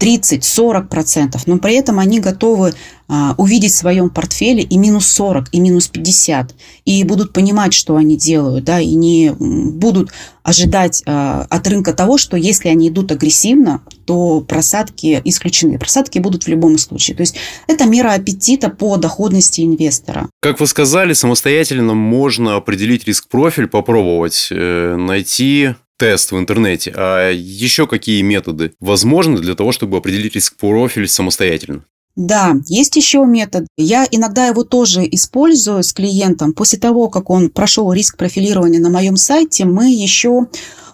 30-40%, 0.01 1.41
но 1.47 1.59
при 1.59 1.75
этом 1.75 2.01
они 2.01 2.19
готовы 2.19 2.75
а, 3.07 3.35
увидеть 3.37 3.73
в 3.73 3.77
своем 3.77 4.11
портфеле 4.11 4.63
и 4.65 4.77
минус 4.77 5.07
40, 5.07 5.51
и 5.53 5.61
минус 5.61 5.87
50, 5.87 6.53
и 6.87 7.05
будут 7.05 7.33
понимать, 7.33 7.75
что 7.75 7.95
они 7.95 8.17
делают, 8.17 8.65
да, 8.65 8.81
и 8.81 8.95
не 8.95 9.31
будут 9.31 10.11
ожидать 10.43 11.03
от 11.07 11.67
рынка 11.69 11.95
того, 11.95 12.19
что 12.19 12.37
если 12.37 12.69
они 12.69 12.89
идут 12.89 13.11
агрессивно, 13.13 13.81
то 14.05 14.43
просадки 14.43 15.21
исключены. 15.25 15.79
Просадки 15.79 16.19
будут 16.19 16.45
в 16.45 16.49
любом 16.49 16.77
случае. 16.77 17.17
То 17.17 17.23
есть 17.23 17.37
это 17.67 17.84
мера 17.85 18.13
аппетита 18.13 18.71
по 18.71 18.97
доходности 18.97 19.63
инвестора. 19.63 20.29
Как 20.41 20.61
вы 20.61 20.67
сказали, 20.67 21.13
самостоятельно 21.13 21.95
можно 21.95 22.57
определить 22.57 23.07
риск-профиль, 23.07 23.67
попробовать 23.67 24.49
э, 24.51 24.97
найти 24.97 25.75
тест 25.99 26.33
в 26.33 26.39
интернете. 26.39 26.93
А 26.97 27.31
еще 27.31 27.87
какие 27.87 28.23
методы 28.23 28.73
возможны 28.81 29.39
для 29.39 29.55
того, 29.55 29.73
чтобы 29.73 29.97
определить 29.97 30.35
риск-профиль 30.35 31.09
самостоятельно? 31.09 31.85
Да, 32.17 32.55
есть 32.67 32.95
еще 32.95 33.25
метод. 33.25 33.67
Я 33.77 34.07
иногда 34.09 34.47
его 34.47 34.63
тоже 34.63 35.03
использую 35.11 35.83
с 35.83 35.93
клиентом. 35.93 36.53
После 36.53 36.79
того, 36.79 37.09
как 37.09 37.29
он 37.29 37.51
прошел 37.51 37.93
риск 37.93 38.17
профилирования 38.17 38.79
на 38.79 38.91
моем 38.91 39.17
сайте, 39.17 39.65
мы 39.65 39.91
еще 39.91 40.47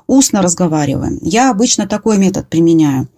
устно 0.07 0.41
разговариваем. 0.41 1.19
Я 1.21 1.51
обычно 1.51 1.87
такой 1.87 2.17
метод 2.17 2.49
применяю. 2.49 3.09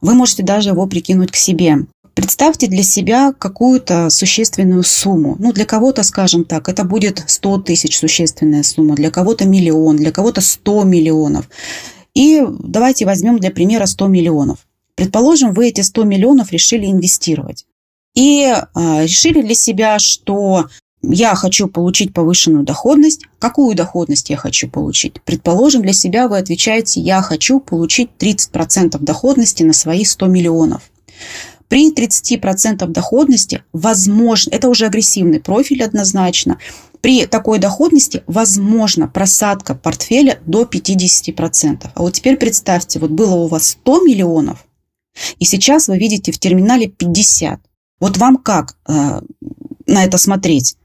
Вы 0.00 0.14
можете 0.14 0.44
даже 0.44 0.70
его 0.70 0.86
прикинуть 0.86 1.32
к 1.32 1.36
себе. 1.36 1.86
Представьте 2.18 2.66
для 2.66 2.82
себя 2.82 3.32
какую-то 3.32 4.10
существенную 4.10 4.82
сумму. 4.82 5.36
Ну, 5.38 5.52
для 5.52 5.64
кого-то, 5.64 6.02
скажем 6.02 6.44
так, 6.44 6.68
это 6.68 6.82
будет 6.82 7.22
100 7.24 7.58
тысяч 7.58 7.96
существенная 7.96 8.64
сумма, 8.64 8.96
для 8.96 9.12
кого-то 9.12 9.46
миллион, 9.46 9.98
для 9.98 10.10
кого-то 10.10 10.40
100 10.40 10.82
миллионов. 10.82 11.48
И 12.14 12.44
давайте 12.58 13.06
возьмем 13.06 13.38
для 13.38 13.52
примера 13.52 13.86
100 13.86 14.08
миллионов. 14.08 14.66
Предположим, 14.96 15.52
вы 15.52 15.68
эти 15.68 15.82
100 15.82 16.02
миллионов 16.02 16.50
решили 16.50 16.86
инвестировать. 16.86 17.66
И 18.16 18.52
э, 18.52 19.02
решили 19.04 19.40
для 19.40 19.54
себя, 19.54 20.00
что 20.00 20.66
я 21.02 21.36
хочу 21.36 21.68
получить 21.68 22.12
повышенную 22.12 22.64
доходность. 22.64 23.26
Какую 23.38 23.76
доходность 23.76 24.28
я 24.28 24.36
хочу 24.36 24.68
получить? 24.68 25.22
Предположим, 25.22 25.82
для 25.82 25.92
себя 25.92 26.26
вы 26.26 26.38
отвечаете, 26.38 27.00
я 27.00 27.22
хочу 27.22 27.60
получить 27.60 28.10
30% 28.18 28.98
доходности 28.98 29.62
на 29.62 29.72
свои 29.72 30.04
100 30.04 30.26
миллионов. 30.26 30.82
При 31.68 31.92
30% 31.92 32.86
доходности 32.86 33.62
возможно, 33.72 34.50
это 34.50 34.68
уже 34.68 34.86
агрессивный 34.86 35.40
профиль 35.40 35.84
однозначно, 35.84 36.58
при 37.00 37.26
такой 37.26 37.58
доходности 37.58 38.22
возможно 38.26 39.06
просадка 39.06 39.74
портфеля 39.74 40.40
до 40.46 40.62
50%. 40.62 41.90
А 41.94 42.02
вот 42.02 42.14
теперь 42.14 42.36
представьте, 42.36 42.98
вот 42.98 43.10
было 43.10 43.34
у 43.34 43.46
вас 43.46 43.68
100 43.68 44.02
миллионов, 44.02 44.64
и 45.38 45.44
сейчас 45.44 45.88
вы 45.88 45.98
видите 45.98 46.32
в 46.32 46.38
терминале 46.38 46.88
50. 46.88 47.60
Вот 48.00 48.16
вам 48.16 48.36
как 48.36 48.76
э, 48.86 49.20
на 49.86 50.04
это 50.04 50.18
смотреть? 50.18 50.76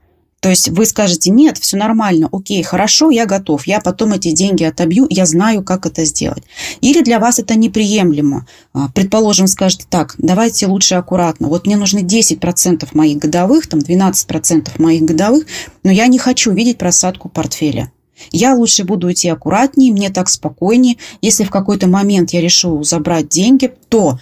То 0.44 0.50
есть 0.50 0.68
вы 0.68 0.86
скажете, 0.86 1.30
нет, 1.30 1.58
все 1.58 1.78
нормально, 1.78 2.28
окей, 2.30 2.62
хорошо, 2.64 3.10
я 3.12 3.26
готов, 3.26 3.66
я 3.66 3.80
потом 3.80 4.12
эти 4.12 4.32
деньги 4.32 4.66
отобью, 4.66 5.08
я 5.10 5.26
знаю, 5.26 5.64
как 5.64 5.86
это 5.86 6.04
сделать. 6.04 6.44
Или 6.82 7.02
для 7.02 7.20
вас 7.20 7.40
это 7.40 7.56
неприемлемо. 7.56 8.46
А, 8.74 8.90
предположим, 8.90 9.48
скажете, 9.48 9.86
так, 9.90 10.16
давайте 10.18 10.68
лучше 10.68 10.96
аккуратно. 10.96 11.48
Вот 11.48 11.66
мне 11.66 11.78
нужны 11.78 12.00
10% 12.00 12.90
моих 12.92 13.20
годовых, 13.20 13.68
там 13.68 13.80
12% 13.80 14.70
моих 14.80 15.04
годовых, 15.04 15.46
но 15.82 15.92
я 15.92 16.08
не 16.08 16.20
хочу 16.20 16.52
видеть 16.52 16.78
просадку 16.78 17.30
портфеля. 17.30 17.94
Я 18.34 18.54
лучше 18.54 18.84
буду 18.84 19.10
идти 19.14 19.30
аккуратнее, 19.30 19.94
мне 19.94 20.10
так 20.10 20.28
спокойнее. 20.28 20.98
Если 21.22 21.46
в 21.46 21.52
какой-то 21.52 21.88
момент 21.88 22.32
я 22.32 22.42
решу 22.42 22.84
забрать 22.84 23.30
деньги, 23.30 23.72
то 23.88 24.20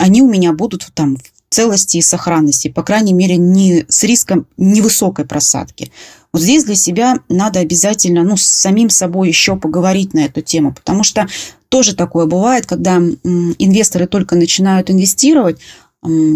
они 0.00 0.20
у 0.20 0.28
меня 0.28 0.52
будут 0.52 0.88
там 0.94 1.16
целости 1.50 1.96
и 1.98 2.02
сохранности, 2.02 2.68
по 2.68 2.82
крайней 2.82 3.12
мере, 3.12 3.36
не 3.36 3.84
с 3.88 4.04
риском 4.04 4.46
невысокой 4.56 5.24
просадки. 5.24 5.90
Вот 6.32 6.42
здесь 6.42 6.64
для 6.64 6.76
себя 6.76 7.16
надо 7.28 7.58
обязательно 7.58 8.22
ну, 8.22 8.36
с 8.36 8.42
самим 8.42 8.88
собой 8.88 9.28
еще 9.28 9.56
поговорить 9.56 10.14
на 10.14 10.20
эту 10.20 10.42
тему, 10.42 10.72
потому 10.72 11.02
что 11.02 11.26
тоже 11.68 11.94
такое 11.94 12.26
бывает, 12.26 12.66
когда 12.66 12.96
инвесторы 12.96 14.06
только 14.06 14.36
начинают 14.36 14.90
инвестировать, 14.90 15.58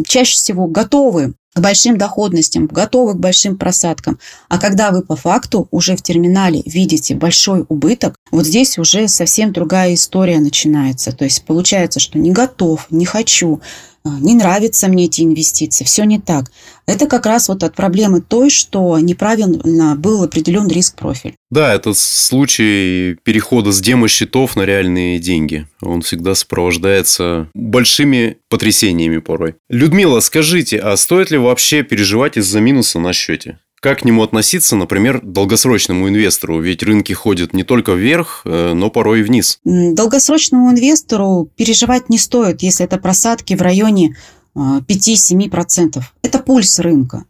чаще 0.06 0.36
всего 0.36 0.66
готовы 0.66 1.34
к 1.54 1.60
большим 1.60 1.96
доходностям, 1.96 2.66
готовы 2.66 3.14
к 3.14 3.18
большим 3.18 3.56
просадкам. 3.56 4.18
А 4.48 4.58
когда 4.58 4.90
вы 4.90 5.02
по 5.02 5.14
факту 5.14 5.68
уже 5.70 5.96
в 5.96 6.02
терминале 6.02 6.62
видите 6.66 7.14
большой 7.14 7.64
убыток, 7.68 8.16
вот 8.32 8.44
здесь 8.46 8.76
уже 8.78 9.06
совсем 9.06 9.52
другая 9.52 9.94
история 9.94 10.40
начинается. 10.40 11.12
То 11.12 11.24
есть 11.24 11.44
получается, 11.44 12.00
что 12.00 12.18
не 12.18 12.32
готов, 12.32 12.88
не 12.90 13.06
хочу, 13.06 13.60
не 14.04 14.34
нравятся 14.34 14.88
мне 14.88 15.06
эти 15.06 15.22
инвестиции, 15.22 15.84
все 15.84 16.04
не 16.04 16.18
так. 16.18 16.50
Это 16.86 17.06
как 17.06 17.26
раз 17.26 17.48
вот 17.48 17.62
от 17.62 17.74
проблемы 17.74 18.20
той, 18.20 18.50
что 18.50 18.98
неправильно 18.98 19.96
был 19.96 20.22
определен 20.22 20.68
риск-профиль. 20.68 21.34
Да, 21.50 21.74
это 21.74 21.94
случай 21.94 23.16
перехода 23.22 23.72
с 23.72 23.80
демо-счетов 23.80 24.56
на 24.56 24.62
реальные 24.62 25.18
деньги. 25.18 25.66
Он 25.80 26.02
всегда 26.02 26.34
сопровождается 26.34 27.48
большими 27.54 28.38
потрясениями 28.50 29.18
порой. 29.18 29.54
Людмила, 29.68 30.20
скажите, 30.20 30.78
а 30.78 30.96
стоит 30.96 31.30
ли 31.30 31.38
вообще 31.38 31.82
переживать 31.82 32.36
из-за 32.36 32.60
минуса 32.60 32.98
на 32.98 33.12
счете? 33.12 33.58
Как 33.84 33.98
к 33.98 34.04
нему 34.06 34.22
относиться, 34.22 34.76
например, 34.76 35.20
долгосрочному 35.22 36.08
инвестору? 36.08 36.58
Ведь 36.58 36.82
рынки 36.82 37.12
ходят 37.12 37.52
не 37.52 37.64
только 37.64 37.92
вверх, 37.92 38.40
э, 38.46 38.72
но 38.72 38.88
порой 38.88 39.20
и 39.20 39.22
вниз. 39.22 39.58
Долгосрочному 39.62 40.70
инвестору 40.70 41.50
переживать 41.54 42.08
не 42.08 42.16
стоит, 42.16 42.62
если 42.62 42.86
это 42.86 42.96
просадки 42.96 43.52
в 43.52 43.60
районе 43.60 44.16
5-7%. 44.54 45.98
Э, 45.98 46.00
это 46.22 46.38
пульс 46.38 46.78
рынка. 46.78 47.24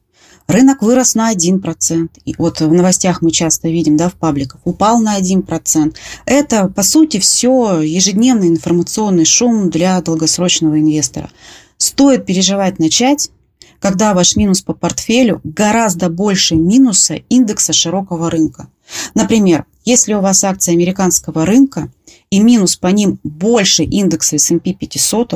Рынок 0.46 0.82
вырос 0.82 1.16
на 1.16 1.32
1%. 1.32 2.10
И 2.24 2.36
вот 2.38 2.60
в 2.60 2.72
новостях 2.72 3.20
мы 3.20 3.32
часто 3.32 3.68
видим, 3.68 3.96
да, 3.96 4.08
в 4.08 4.14
пабликах, 4.14 4.60
упал 4.62 5.00
на 5.00 5.18
1%. 5.18 5.96
Это, 6.24 6.68
по 6.68 6.84
сути, 6.84 7.18
все 7.18 7.80
ежедневный 7.80 8.46
информационный 8.46 9.24
шум 9.24 9.70
для 9.70 10.00
долгосрочного 10.00 10.78
инвестора. 10.78 11.32
Стоит 11.78 12.26
переживать 12.26 12.78
начать, 12.78 13.30
когда 13.84 14.14
ваш 14.14 14.34
минус 14.36 14.62
по 14.62 14.72
портфелю 14.72 15.42
гораздо 15.44 16.08
больше 16.08 16.56
минуса 16.56 17.16
индекса 17.28 17.74
широкого 17.74 18.30
рынка. 18.30 18.68
Например, 19.14 19.66
если 19.84 20.14
у 20.14 20.22
вас 20.22 20.42
акции 20.42 20.72
американского 20.72 21.44
рынка 21.44 21.92
и 22.30 22.40
минус 22.40 22.76
по 22.76 22.86
ним 22.86 23.18
больше 23.22 23.84
индекса 23.84 24.36
S&P 24.36 24.72
500 24.72 25.34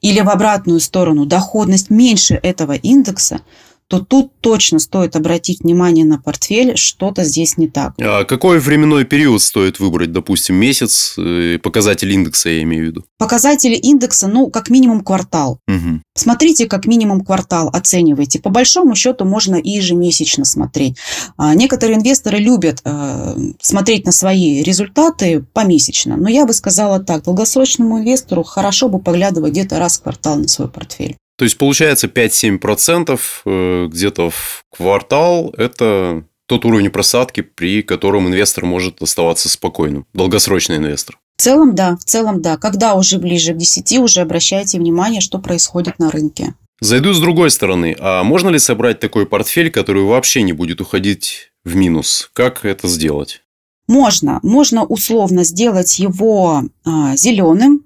или 0.00 0.20
в 0.22 0.28
обратную 0.28 0.80
сторону 0.80 1.24
доходность 1.24 1.88
меньше 1.88 2.34
этого 2.34 2.72
индекса, 2.72 3.42
то 3.88 4.00
тут 4.00 4.32
точно 4.40 4.78
стоит 4.78 5.16
обратить 5.16 5.60
внимание 5.60 6.04
на 6.04 6.18
портфель, 6.18 6.76
что-то 6.76 7.24
здесь 7.24 7.56
не 7.56 7.68
так. 7.68 7.94
А 8.00 8.24
какой 8.24 8.58
временной 8.58 9.04
период 9.04 9.42
стоит 9.42 9.78
выбрать, 9.78 10.12
допустим, 10.12 10.56
месяц, 10.56 11.14
э, 11.18 11.58
показатель 11.62 12.10
индекса 12.12 12.48
я 12.48 12.62
имею 12.62 12.84
в 12.84 12.86
виду? 12.88 13.04
Показатели 13.18 13.74
индекса, 13.74 14.28
ну, 14.28 14.48
как 14.48 14.70
минимум 14.70 15.02
квартал. 15.02 15.58
Угу. 15.68 16.00
Смотрите, 16.16 16.66
как 16.66 16.86
минимум 16.86 17.24
квартал, 17.24 17.68
оценивайте. 17.72 18.38
По 18.38 18.50
большому 18.50 18.94
счету 18.94 19.24
можно 19.24 19.56
и 19.56 19.70
ежемесячно 19.70 20.44
смотреть. 20.44 20.96
А 21.36 21.54
некоторые 21.54 21.98
инвесторы 21.98 22.38
любят 22.38 22.80
э, 22.84 23.36
смотреть 23.60 24.06
на 24.06 24.12
свои 24.12 24.62
результаты 24.62 25.44
помесячно, 25.52 26.16
но 26.16 26.28
я 26.28 26.46
бы 26.46 26.52
сказала 26.52 27.00
так, 27.00 27.24
долгосрочному 27.24 28.00
инвестору 28.00 28.42
хорошо 28.42 28.88
бы 28.88 28.98
поглядывать 28.98 29.52
где-то 29.52 29.78
раз 29.78 29.98
в 29.98 30.02
квартал 30.02 30.36
на 30.36 30.48
свой 30.48 30.68
портфель. 30.68 31.16
То 31.36 31.44
есть 31.44 31.58
получается 31.58 32.06
5-7% 32.06 33.20
э, 33.44 33.86
где-то 33.90 34.30
в 34.30 34.64
квартал– 34.70 35.52
это 35.58 36.24
тот 36.46 36.64
уровень 36.64 36.90
просадки, 36.90 37.40
при 37.40 37.82
котором 37.82 38.28
инвестор 38.28 38.64
может 38.64 39.02
оставаться 39.02 39.48
спокойным, 39.48 40.06
долгосрочный 40.12 40.76
инвестор. 40.76 41.18
В 41.36 41.42
целом, 41.42 41.74
да, 41.74 41.96
в 41.96 42.04
целом, 42.04 42.42
да. 42.42 42.56
Когда 42.56 42.94
уже 42.94 43.18
ближе 43.18 43.54
к 43.54 43.56
10, 43.56 43.98
уже 43.98 44.20
обращайте 44.20 44.78
внимание, 44.78 45.20
что 45.20 45.38
происходит 45.38 45.98
на 45.98 46.10
рынке. 46.10 46.54
Зайду 46.80 47.12
с 47.12 47.20
другой 47.20 47.50
стороны. 47.50 47.96
А 47.98 48.22
можно 48.22 48.50
ли 48.50 48.58
собрать 48.58 49.00
такой 49.00 49.26
портфель, 49.26 49.70
который 49.70 50.02
вообще 50.02 50.42
не 50.42 50.52
будет 50.52 50.80
уходить 50.80 51.50
в 51.64 51.74
минус? 51.74 52.30
Как 52.34 52.64
это 52.64 52.88
сделать? 52.88 53.42
Можно. 53.88 54.38
Можно 54.42 54.84
условно 54.84 55.44
сделать 55.44 55.98
его 55.98 56.62
а, 56.84 57.16
зеленым, 57.16 57.84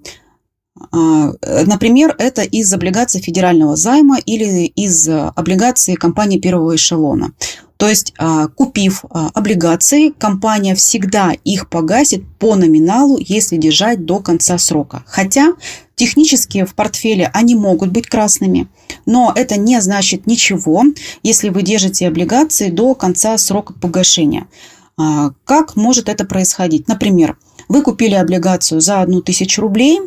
например, 0.93 2.15
это 2.19 2.43
из 2.43 2.73
облигаций 2.73 3.21
федерального 3.21 3.77
займа 3.77 4.19
или 4.19 4.67
из 4.67 5.09
облигаций 5.09 5.95
компании 5.95 6.39
первого 6.39 6.77
эшелона. 6.77 7.33
То 7.79 7.89
есть, 7.89 8.13
а, 8.19 8.49
купив 8.49 9.05
а, 9.09 9.31
облигации, 9.35 10.11
компания 10.11 10.75
всегда 10.75 11.33
их 11.45 11.71
погасит 11.71 12.25
по 12.41 12.57
номиналу, 12.57 13.19
если 13.21 13.57
держать 13.57 14.05
до 14.05 14.19
конца 14.19 14.59
срока. 14.59 15.05
Хотя 15.07 15.53
технически 15.95 16.65
в 16.65 16.75
портфеле 16.75 17.31
они 17.33 17.55
могут 17.55 17.91
быть 17.91 18.09
красными, 18.09 18.67
но 19.07 19.33
это 19.35 19.57
не 19.57 19.81
значит 19.81 20.27
ничего, 20.27 20.83
если 21.23 21.51
вы 21.51 21.63
держите 21.63 22.09
облигации 22.09 22.69
до 22.69 22.97
конца 22.97 23.39
срока 23.39 23.73
погашения. 23.75 24.49
А, 24.97 25.31
как 25.45 25.77
может 25.77 26.09
это 26.09 26.25
происходить? 26.25 26.89
Например, 26.89 27.39
вы 27.69 27.83
купили 27.83 28.15
облигацию 28.15 28.81
за 28.81 29.03
1000 29.03 29.61
рублей, 29.61 30.01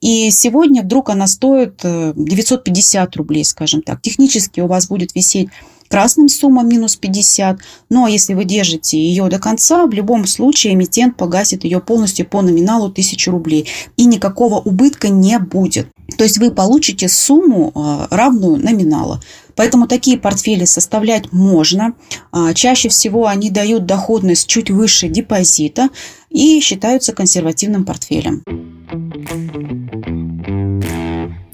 и 0.00 0.30
сегодня 0.30 0.82
вдруг 0.82 1.10
она 1.10 1.26
стоит 1.26 1.80
950 1.82 3.08
э, 3.08 3.18
рублей, 3.18 3.44
скажем 3.44 3.82
так. 3.82 4.00
Технически 4.00 4.60
у 4.60 4.66
вас 4.66 4.88
будет 4.88 5.14
висеть 5.14 5.48
красным 5.88 6.28
сумма 6.28 6.62
минус 6.62 6.96
50. 6.96 7.58
Но 7.90 8.08
если 8.08 8.34
вы 8.34 8.44
держите 8.44 8.98
ее 8.98 9.28
до 9.28 9.38
конца, 9.38 9.86
в 9.86 9.92
любом 9.92 10.26
случае 10.26 10.74
эмитент 10.74 11.16
погасит 11.16 11.64
ее 11.64 11.80
полностью 11.80 12.26
по 12.26 12.42
номиналу 12.42 12.86
1000 12.86 13.30
рублей. 13.30 13.68
И 13.96 14.06
никакого 14.06 14.56
убытка 14.56 15.08
не 15.08 15.38
будет. 15.38 15.88
То 16.18 16.24
есть 16.24 16.38
вы 16.38 16.50
получите 16.50 17.08
сумму 17.08 17.72
а, 17.74 18.08
равную 18.10 18.56
номиналу. 18.56 19.20
Поэтому 19.56 19.86
такие 19.86 20.18
портфели 20.18 20.64
составлять 20.64 21.32
можно. 21.32 21.94
А, 22.32 22.54
чаще 22.54 22.88
всего 22.88 23.26
они 23.26 23.50
дают 23.50 23.86
доходность 23.86 24.48
чуть 24.48 24.70
выше 24.70 25.08
депозита 25.08 25.90
и 26.30 26.60
считаются 26.60 27.12
консервативным 27.12 27.84
портфелем. 27.84 28.42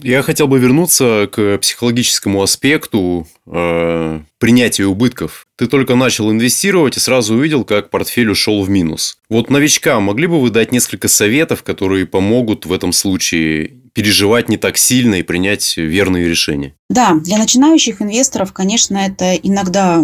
Я 0.03 0.23
хотел 0.23 0.49
бы 0.49 0.59
вернуться 0.59 1.29
к 1.31 1.59
психологическому 1.59 2.43
аспекту 2.43 3.27
э, 3.47 4.21
принятия 4.41 4.87
убытков. 4.87 5.47
Ты 5.57 5.67
только 5.67 5.95
начал 5.95 6.31
инвестировать 6.33 6.97
и 6.97 7.01
сразу 7.01 7.35
увидел, 7.35 7.63
как 7.63 7.91
портфель 7.91 8.31
ушел 8.31 8.63
в 8.65 8.71
минус. 8.71 9.19
Вот 9.29 9.51
новичкам 9.51 10.05
могли 10.05 10.27
бы 10.27 10.41
вы 10.41 10.51
дать 10.51 10.73
несколько 10.73 11.07
советов, 11.07 11.63
которые 11.63 12.07
помогут 12.07 12.67
в 12.67 12.73
этом 12.73 12.93
случае 12.93 13.77
переживать 13.93 14.49
не 14.49 14.57
так 14.57 14.79
сильно 14.79 15.17
и 15.17 15.23
принять 15.23 15.77
верные 15.77 16.29
решения? 16.29 16.75
Да, 16.89 17.15
для 17.15 17.39
начинающих 17.39 18.01
инвесторов, 18.01 18.53
конечно, 18.53 18.97
это 18.97 19.35
иногда 19.35 20.03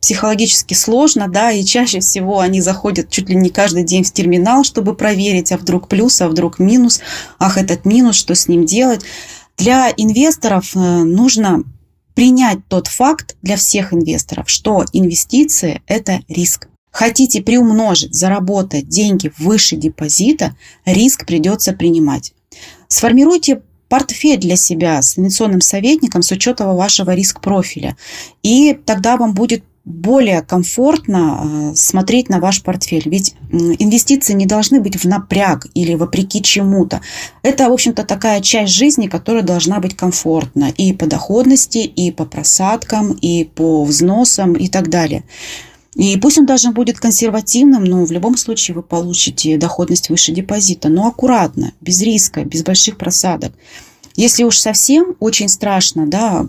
психологически 0.00 0.74
сложно, 0.74 1.28
да, 1.28 1.52
и 1.52 1.64
чаще 1.64 2.00
всего 2.00 2.40
они 2.40 2.60
заходят 2.60 3.10
чуть 3.10 3.28
ли 3.28 3.34
не 3.34 3.50
каждый 3.50 3.82
день 3.82 4.04
в 4.04 4.12
терминал, 4.12 4.64
чтобы 4.64 4.94
проверить, 4.94 5.52
а 5.52 5.58
вдруг 5.58 5.88
плюс, 5.88 6.20
а 6.20 6.28
вдруг 6.28 6.58
минус, 6.58 7.00
ах, 7.38 7.58
этот 7.58 7.84
минус, 7.84 8.16
что 8.16 8.34
с 8.34 8.48
ним 8.48 8.64
делать. 8.64 9.02
Для 9.58 9.92
инвесторов 9.94 10.74
э, 10.74 10.78
нужно 10.78 11.64
принять 12.14 12.66
тот 12.68 12.86
факт 12.86 13.36
для 13.42 13.56
всех 13.56 13.92
инвесторов, 13.92 14.48
что 14.48 14.84
инвестиции– 14.92 15.82
это 15.86 16.20
риск. 16.28 16.68
Хотите 16.90 17.40
приумножить, 17.40 18.14
заработать 18.14 18.88
деньги 18.88 19.32
выше 19.38 19.76
депозита, 19.76 20.56
риск 20.84 21.24
придется 21.24 21.72
принимать. 21.72 22.34
Сформируйте 22.88 23.62
портфель 23.88 24.38
для 24.38 24.56
себя 24.56 25.02
с 25.02 25.18
инвестиционным 25.18 25.60
советником 25.60 26.22
с 26.22 26.30
учетом 26.30 26.74
вашего 26.76 27.14
риск-профиля. 27.14 27.96
И 28.42 28.74
тогда 28.86 29.16
вам 29.16 29.34
будет 29.34 29.64
более 29.84 30.42
комфортно 30.42 31.72
э, 31.72 31.74
смотреть 31.74 32.28
на 32.28 32.38
ваш 32.38 32.62
портфель. 32.62 33.08
Ведь 33.08 33.34
инвестиции 33.50 34.34
не 34.34 34.46
должны 34.46 34.80
быть 34.80 34.96
в 34.96 35.06
напряг 35.06 35.66
или 35.74 35.94
вопреки 35.94 36.42
чему-то. 36.42 37.00
Это, 37.42 37.68
в 37.68 37.72
общем-то, 37.72 38.04
такая 38.04 38.40
часть 38.40 38.72
жизни, 38.72 39.08
которая 39.08 39.42
должна 39.42 39.80
быть 39.80 39.96
комфортна 39.96 40.70
и 40.76 40.92
по 40.92 41.06
доходности, 41.06 41.78
и 41.78 42.10
по 42.10 42.24
просадкам, 42.24 43.12
и 43.12 43.44
по 43.44 43.84
взносам 43.84 44.52
и 44.52 44.68
так 44.68 44.90
далее. 44.90 45.24
И 45.94 46.16
пусть 46.18 46.38
он 46.38 46.46
даже 46.46 46.70
будет 46.70 47.00
консервативным, 47.00 47.84
но 47.84 48.04
в 48.04 48.12
любом 48.12 48.36
случае 48.36 48.76
вы 48.76 48.82
получите 48.82 49.56
доходность 49.56 50.08
выше 50.08 50.32
депозита. 50.32 50.88
Но 50.88 51.08
аккуратно, 51.08 51.72
без 51.80 52.00
риска, 52.02 52.44
без 52.44 52.62
больших 52.62 52.96
просадок. 52.96 53.52
Если 54.14 54.44
уж 54.44 54.58
совсем 54.58 55.16
очень 55.18 55.48
страшно, 55.48 56.06
да, 56.06 56.46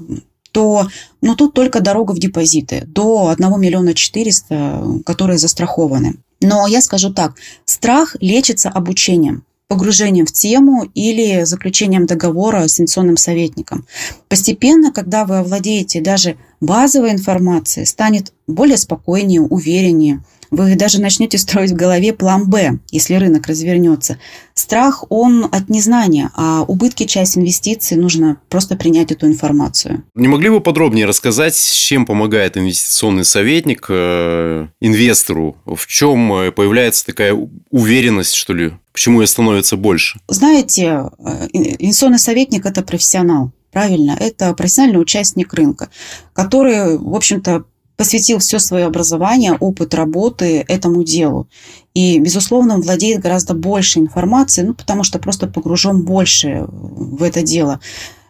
то 0.52 0.88
ну, 1.22 1.36
тут 1.36 1.54
только 1.54 1.80
дорога 1.80 2.12
в 2.12 2.20
депозиты 2.20 2.84
до 2.88 3.30
1 3.30 3.60
миллиона 3.60 3.94
400, 3.94 5.02
которые 5.06 5.38
застрахованы. 5.38 6.16
Но 6.42 6.68
я 6.68 6.82
скажу 6.82 7.14
так, 7.14 7.36
страх 7.66 8.16
лечится 8.20 8.70
обучением 8.70 9.44
погружением 9.72 10.26
в 10.26 10.34
тему 10.34 10.84
или 10.96 11.46
заключением 11.46 12.06
договора 12.06 12.68
с 12.68 12.78
инвестиционным 12.78 13.16
советником. 13.16 13.88
Постепенно, 14.28 14.92
когда 14.92 15.24
вы 15.24 15.38
овладеете 15.38 16.02
даже 16.02 16.36
базовой 16.62 17.12
информацией, 17.12 17.86
станет 17.86 18.32
более 18.48 18.78
спокойнее, 18.78 19.42
увереннее. 19.42 20.24
Вы 20.52 20.76
даже 20.76 21.00
начнете 21.00 21.38
строить 21.38 21.72
в 21.72 21.76
голове 21.76 22.12
план 22.12 22.50
«Б», 22.50 22.80
если 22.92 23.16
рынок 23.16 23.48
развернется. 23.48 24.18
Страх, 24.54 25.06
он 25.08 25.46
от 25.46 25.70
незнания, 25.70 26.30
а 26.36 26.64
убытки 26.64 27.06
часть 27.06 27.38
инвестиций 27.38 27.96
нужно 27.96 28.38
просто 28.50 28.76
принять 28.76 29.14
эту 29.14 29.28
информацию. 29.28 30.04
Не 30.14 30.28
могли 30.28 30.50
бы 30.50 30.60
подробнее 30.60 31.06
рассказать, 31.06 31.56
с 31.56 31.72
чем 31.72 32.06
помогает 32.06 32.58
инвестиционный 32.58 33.24
советник 33.24 33.86
э, 33.88 34.68
инвестору? 34.82 35.56
В 35.66 35.88
чем 35.88 36.34
э, 36.34 36.52
появляется 36.52 37.06
такая 37.06 37.34
уверенность, 37.70 38.34
что 38.34 38.54
ли? 38.54 38.74
Почему 38.92 39.22
ее 39.22 39.28
становится 39.28 39.78
больше? 39.78 40.20
Знаете, 40.28 41.06
э, 41.18 41.48
инвестиционный 41.54 42.20
советник– 42.20 42.66
это 42.68 42.82
профессионал. 42.82 43.54
Правильно, 43.72 44.18
это 44.20 44.54
профессиональный 44.54 45.02
участник 45.02 45.54
рынка, 45.54 45.90
который, 46.34 46.98
в 46.98 47.16
общем-то, 47.16 47.66
посвятил 47.96 48.40
все 48.40 48.60
свое 48.60 48.86
образование, 48.86 49.54
опыт 49.54 49.94
работы 49.94 50.66
этому 50.68 51.04
делу. 51.04 51.48
И, 51.94 52.20
безусловно, 52.20 52.74
он 52.74 52.82
владеет 52.82 53.22
гораздо 53.22 53.54
больше 53.54 54.00
информации, 54.00 54.64
ну, 54.64 54.74
потому 54.74 55.04
что 55.04 55.20
просто 55.20 55.48
погружен 55.48 56.02
больше 56.02 56.66
в 56.68 57.22
это 57.22 57.44
дело. 57.44 57.80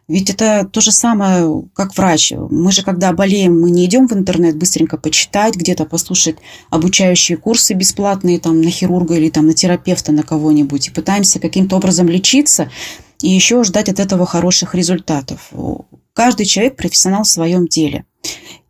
Ведь 0.07 0.29
это 0.29 0.67
то 0.69 0.81
же 0.81 0.91
самое, 0.91 1.63
как 1.73 1.95
врач. 1.95 2.33
Мы 2.33 2.71
же, 2.73 2.83
когда 2.83 3.13
болеем, 3.13 3.61
мы 3.61 3.71
не 3.71 3.85
идем 3.85 4.09
в 4.09 4.13
интернет 4.13 4.57
быстренько 4.57 4.97
почитать, 4.97 5.55
где-то 5.55 5.85
послушать 5.85 6.35
обучающие 6.69 7.37
курсы 7.37 7.73
бесплатные 7.73 8.39
там, 8.39 8.61
на 8.61 8.69
хирурга 8.69 9.15
или 9.15 9.29
там, 9.29 9.47
на 9.47 9.53
терапевта, 9.53 10.11
на 10.11 10.23
кого-нибудь, 10.23 10.89
и 10.89 10.91
пытаемся 10.91 11.39
каким-то 11.39 11.77
образом 11.77 12.09
лечиться 12.09 12.69
и 13.23 13.29
еще 13.29 13.63
ждать 13.63 13.89
от 13.89 13.99
этого 13.99 14.25
хороших 14.25 14.75
результатов. 14.75 15.51
Каждый 16.13 16.45
человек 16.45 16.75
профессионал 16.75 17.23
в 17.23 17.27
своем 17.27 17.67
деле. 17.67 18.05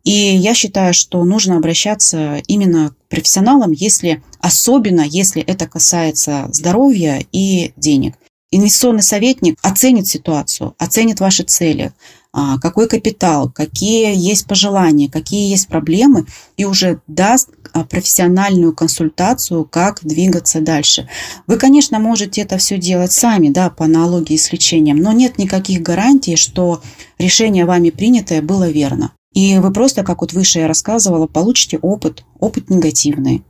И 0.04 0.10
я 0.10 0.54
считаю, 0.54 0.94
что 0.94 1.22
нужно 1.24 1.56
обращаться 1.56 2.42
именно 2.48 2.90
к 2.90 3.08
профессионалам, 3.08 3.72
если, 3.72 4.22
особенно 4.40 5.02
если 5.02 5.42
это 5.42 5.66
касается 5.66 6.48
здоровья 6.52 7.24
и 7.30 7.72
денег. 7.76 8.14
Инвестиционный 8.50 9.02
советник 9.02 9.58
оценит 9.62 10.06
ситуацию, 10.06 10.74
оценит 10.78 11.20
ваши 11.20 11.42
цели, 11.44 11.92
какой 12.32 12.88
капитал, 12.88 13.50
какие 13.50 14.16
есть 14.16 14.46
пожелания, 14.46 15.10
какие 15.10 15.50
есть 15.50 15.68
проблемы, 15.68 16.26
и 16.56 16.64
уже 16.64 17.00
даст 17.06 17.50
а, 17.72 17.84
профессиональную 17.84 18.74
консультацию, 18.74 19.64
как 19.64 20.00
двигаться 20.02 20.60
дальше. 20.60 21.08
Вы, 21.46 21.56
конечно, 21.56 21.98
можете 21.98 22.40
это 22.40 22.56
все 22.56 22.78
делать 22.78 23.12
сами, 23.12 23.48
да, 23.48 23.68
по 23.68 23.84
аналогии 23.84 24.36
с 24.36 24.50
лечением, 24.50 24.96
но 24.96 25.12
нет 25.12 25.36
никаких 25.38 25.82
гарантий, 25.82 26.36
что 26.36 26.82
решение 27.18 27.66
вами 27.66 27.90
принятое 27.90 28.40
было 28.40 28.70
верно. 28.70 29.12
И 29.34 29.58
вы 29.58 29.72
просто, 29.72 30.02
как 30.02 30.20
вот 30.20 30.32
выше 30.32 30.60
я 30.60 30.68
рассказывала, 30.68 31.26
получите 31.26 31.78
опыт, 31.78 32.24
опыт 32.38 32.70
негативный. 32.70 33.42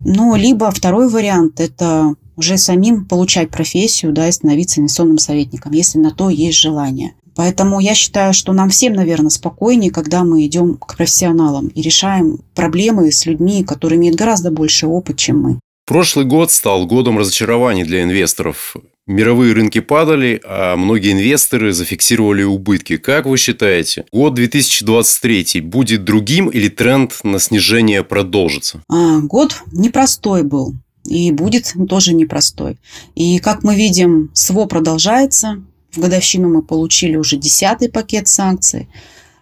Ну, 0.00 0.36
либо 0.36 0.70
второй 0.70 1.08
вариант– 1.08 1.58
это 1.60 2.14
уже 2.36 2.56
самим 2.56 3.04
получать 3.04 3.50
профессию, 3.50 4.12
да, 4.12 4.28
и 4.28 4.32
становиться 4.32 4.80
инвестиционным 4.80 5.18
советником, 5.18 5.72
если 5.72 5.98
на 5.98 6.12
то 6.12 6.30
есть 6.30 6.58
желание. 6.58 7.14
Поэтому 7.38 7.78
я 7.78 7.94
считаю, 7.94 8.34
что 8.34 8.52
нам 8.52 8.68
всем, 8.68 8.94
наверное, 8.94 9.30
спокойнее, 9.30 9.92
когда 9.92 10.24
мы 10.24 10.44
идем 10.44 10.74
к 10.74 10.96
профессионалам 10.96 11.68
и 11.68 11.80
решаем 11.80 12.40
проблемы 12.56 13.12
с 13.12 13.26
людьми, 13.26 13.62
которые 13.62 13.96
имеют 13.96 14.16
гораздо 14.16 14.50
больше 14.50 14.88
опыт, 14.88 15.18
чем 15.18 15.40
мы. 15.40 15.60
Прошлый 15.86 16.24
год 16.24 16.50
стал 16.50 16.84
годом 16.86 17.16
разочарований 17.16 17.84
для 17.84 18.02
инвесторов. 18.02 18.76
Мировые 19.06 19.52
рынки 19.52 19.78
падали, 19.78 20.40
а 20.44 20.74
многие 20.74 21.12
инвесторы 21.12 21.72
зафиксировали 21.72 22.42
убытки. 22.42 22.96
Как 22.96 23.24
вы 23.24 23.36
считаете, 23.38 24.04
год 24.12 24.34
2023 24.34 25.60
будет 25.60 26.02
другим 26.02 26.48
или 26.48 26.68
тренд 26.68 27.20
на 27.22 27.38
снижение 27.38 28.02
продолжится? 28.02 28.82
А, 28.88 29.20
год 29.20 29.62
непростой 29.70 30.42
был 30.42 30.74
и 31.04 31.30
будет 31.30 31.72
тоже 31.88 32.14
непростой. 32.14 32.78
И 33.14 33.38
как 33.38 33.62
мы 33.62 33.76
видим, 33.76 34.30
СВО 34.34 34.66
продолжается. 34.66 35.62
В 35.90 36.00
годовщину 36.00 36.48
мы 36.48 36.62
получили 36.62 37.16
уже 37.16 37.36
десятый 37.36 37.88
пакет 37.88 38.28
санкций. 38.28 38.88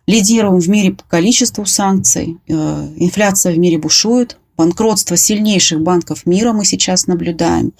Лидируем 0.06 0.60
в 0.60 0.68
мире 0.68 0.92
по 0.92 1.04
количеству 1.04 1.66
санкций. 1.66 2.38
Э, 2.48 2.88
инфляция 2.96 3.52
в 3.52 3.58
мире 3.58 3.78
бушует. 3.78 4.38
Банкротство 4.56 5.16
сильнейших 5.16 5.80
банков 5.80 6.24
мира 6.24 6.52
мы 6.52 6.64
сейчас 6.64 7.06
наблюдаем. 7.06 7.72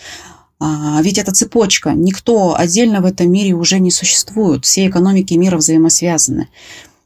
А, 0.59 1.01
ведь 1.03 1.19
это 1.19 1.33
цепочка. 1.33 1.93
Никто 1.93 2.57
отдельно 2.57 3.01
в 3.01 3.07
этом 3.07 3.31
мире 3.31 3.53
уже 3.53 3.79
не 3.79 3.91
существует. 3.91 4.65
Все 4.65 4.89
экономики 4.89 5.35
мира 5.35 5.57
взаимосвязаны. 5.57 6.49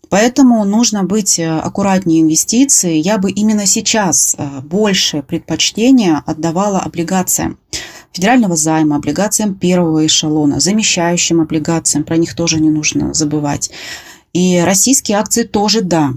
Поэтому 0.09 0.65
нужно 0.65 1.05
быть 1.05 1.39
э, 1.39 1.49
аккуратнее 1.49 2.23
инвестиции. 2.23 2.97
Я 2.97 3.19
бы 3.19 3.31
именно 3.31 3.67
сейчас 3.67 4.35
э, 4.37 4.61
больше 4.61 5.23
предпочтения 5.23 6.23
отдавала 6.27 6.81
облигациям 6.81 7.59
федерального 8.13 8.57
займа, 8.57 8.97
облигациям 8.97 9.55
первого 9.55 10.07
эшелона, 10.07 10.61
замещающим 10.61 11.41
облигациям, 11.41 12.05
про 12.05 12.17
них 12.17 12.35
тоже 12.35 12.61
не 12.61 12.71
нужно 12.71 13.15
забывать. 13.15 13.71
И 14.33 14.61
российские 14.65 15.19
акции 15.19 15.43
тоже 15.43 15.83
да. 15.83 16.13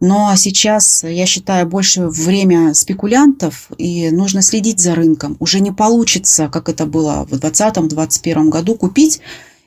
Но 0.00 0.34
сейчас, 0.36 1.04
я 1.04 1.26
считаю, 1.26 1.66
больше 1.66 2.06
время 2.06 2.74
спекулянтов, 2.74 3.70
и 3.78 4.10
нужно 4.10 4.42
следить 4.42 4.80
за 4.80 4.94
рынком. 4.94 5.36
Уже 5.40 5.60
не 5.60 5.72
получится, 5.72 6.48
как 6.48 6.68
это 6.68 6.86
было 6.86 7.26
в 7.28 7.32
2020-2021 7.34 8.48
году, 8.48 8.74
купить 8.74 9.20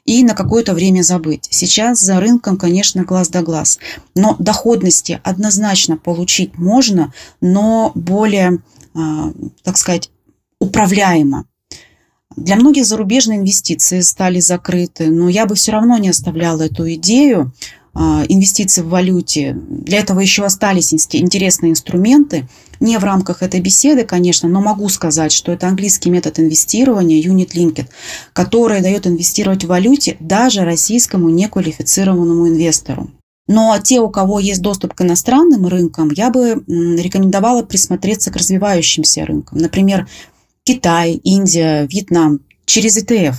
и 0.06 0.24
на 0.24 0.36
какое-то 0.36 0.74
время 0.74 1.02
забыть. 1.02 1.48
Сейчас 1.50 2.00
за 2.00 2.20
рынком, 2.20 2.58
конечно, 2.58 3.04
глаз 3.04 3.30
да 3.30 3.42
глаз. 3.42 3.80
Но 4.14 4.36
доходности 4.40 5.20
однозначно 5.24 5.98
получить 5.98 6.58
можно, 6.58 7.12
но 7.42 7.92
более, 7.96 8.60
а, 8.94 9.32
так 9.64 9.78
сказать, 9.78 10.12
управляемо. 10.60 11.46
Для 12.36 12.56
многих 12.58 12.86
зарубежные 12.86 13.40
инвестиции 13.40 14.02
стали 14.02 14.40
закрыты, 14.40 15.10
но 15.10 15.30
я 15.30 15.46
бы 15.46 15.56
все 15.56 15.72
равно 15.72 15.98
не 15.98 16.10
оставляла 16.10 16.64
эту 16.64 16.92
идею 16.94 17.54
а, 17.94 18.26
инвестиций 18.28 18.84
в 18.84 18.90
валюте. 18.90 19.58
Для 19.70 20.00
этого 20.00 20.20
еще 20.20 20.44
остались 20.44 20.94
интересные 20.94 21.72
инструменты. 21.72 22.48
Не 22.82 22.98
в 23.00 23.06
рамках 23.06 23.42
этой 23.42 23.62
беседы, 23.62 24.04
конечно, 24.04 24.50
но 24.50 24.60
могу 24.60 24.90
сказать, 24.90 25.32
что 25.32 25.54
это 25.54 25.70
английский 25.70 26.10
метод 26.10 26.40
инвестирования 26.40 27.24
Unit 27.24 27.52
Linked, 27.54 27.86
который 28.34 28.82
дает 28.82 29.08
инвестировать 29.08 29.64
в 29.64 29.68
валюте 29.68 30.18
даже 30.20 30.66
российскому 30.66 31.30
неквалифицированному 31.30 32.50
инвестору. 32.50 33.10
Но 33.48 33.78
те, 33.82 34.02
у 34.02 34.10
кого 34.10 34.40
есть 34.40 34.62
доступ 34.62 34.94
к 34.94 35.02
иностранным 35.02 35.68
рынкам, 35.68 36.10
я 36.12 36.32
бы 36.32 36.64
рекомендовала 36.68 37.64
присмотреться 37.64 38.32
к 38.32 38.36
развивающимся 38.36 39.26
рынкам. 39.26 39.60
Например, 39.60 40.08
Китай, 40.66 41.14
Индия, 41.24 41.86
Вьетнам 41.86 42.40
через 42.66 42.98
ETF. 42.98 43.36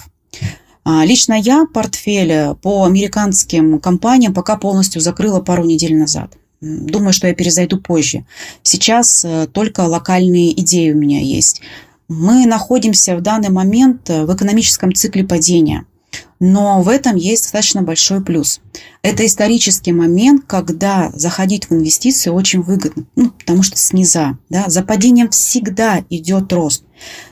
А, 0.84 1.04
лично 1.04 1.34
я 1.34 1.66
портфель 1.66 2.54
по 2.62 2.84
американским 2.84 3.80
компаниям 3.80 4.32
пока 4.32 4.56
полностью 4.56 5.02
закрыла 5.02 5.40
пару 5.40 5.64
недель 5.64 5.96
назад. 5.96 6.38
Думаю, 6.60 7.12
что 7.12 7.26
я 7.26 7.34
перезайду 7.34 7.80
позже. 7.80 8.24
Сейчас 8.62 9.24
э, 9.24 9.48
только 9.52 9.80
локальные 9.80 10.58
идеи 10.60 10.92
у 10.92 10.96
меня 10.96 11.20
есть. 11.20 11.62
Мы 12.08 12.46
находимся 12.46 13.16
в 13.16 13.22
данный 13.22 13.50
момент 13.50 14.08
в 14.08 14.32
экономическом 14.32 14.94
цикле 14.94 15.24
падения– 15.24 15.84
но 16.38 16.82
в 16.82 16.88
этом 16.88 17.16
есть 17.16 17.44
достаточно 17.44 17.82
большой 17.82 18.22
плюс. 18.22 18.60
Это 19.02 19.24
исторический 19.24 19.92
момент, 19.92 20.44
когда 20.46 21.10
заходить 21.14 21.68
в 21.68 21.72
инвестиции 21.72 22.30
очень 22.30 22.62
выгодно, 22.62 23.04
ну, 23.16 23.30
потому 23.30 23.62
что 23.62 23.76
сниза. 23.76 24.38
Да, 24.48 24.64
за 24.68 24.82
падением 24.82 25.30
всегда 25.30 26.04
идет 26.10 26.52
рост. 26.52 26.84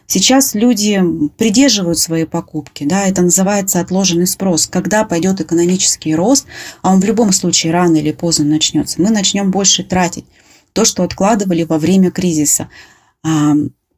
Сейчас 0.07 0.55
люди 0.55 1.03
придерживают 1.37 1.99
свои 1.99 2.25
покупки, 2.25 2.85
да, 2.85 3.07
это 3.07 3.23
называется 3.23 3.81
отложенный 3.81 4.27
спрос. 4.27 4.67
Когда 4.67 5.05
пойдет 5.05 5.41
экономический 5.41 6.15
рост, 6.15 6.47
а 6.83 6.93
он 6.93 7.01
в 7.01 7.05
любом 7.05 7.33
случае 7.33 7.73
рано 7.73 7.97
или 7.97 8.13
поздно 8.13 8.45
начнется, 8.45 9.01
мы 9.01 9.11
начнем 9.11 9.51
больше 9.51 9.83
тратить 9.83 10.27
то, 10.73 10.85
что 10.85 11.03
откладывали 11.03 11.63
во 11.63 11.79
время 11.79 12.11
кризиса 12.11 12.69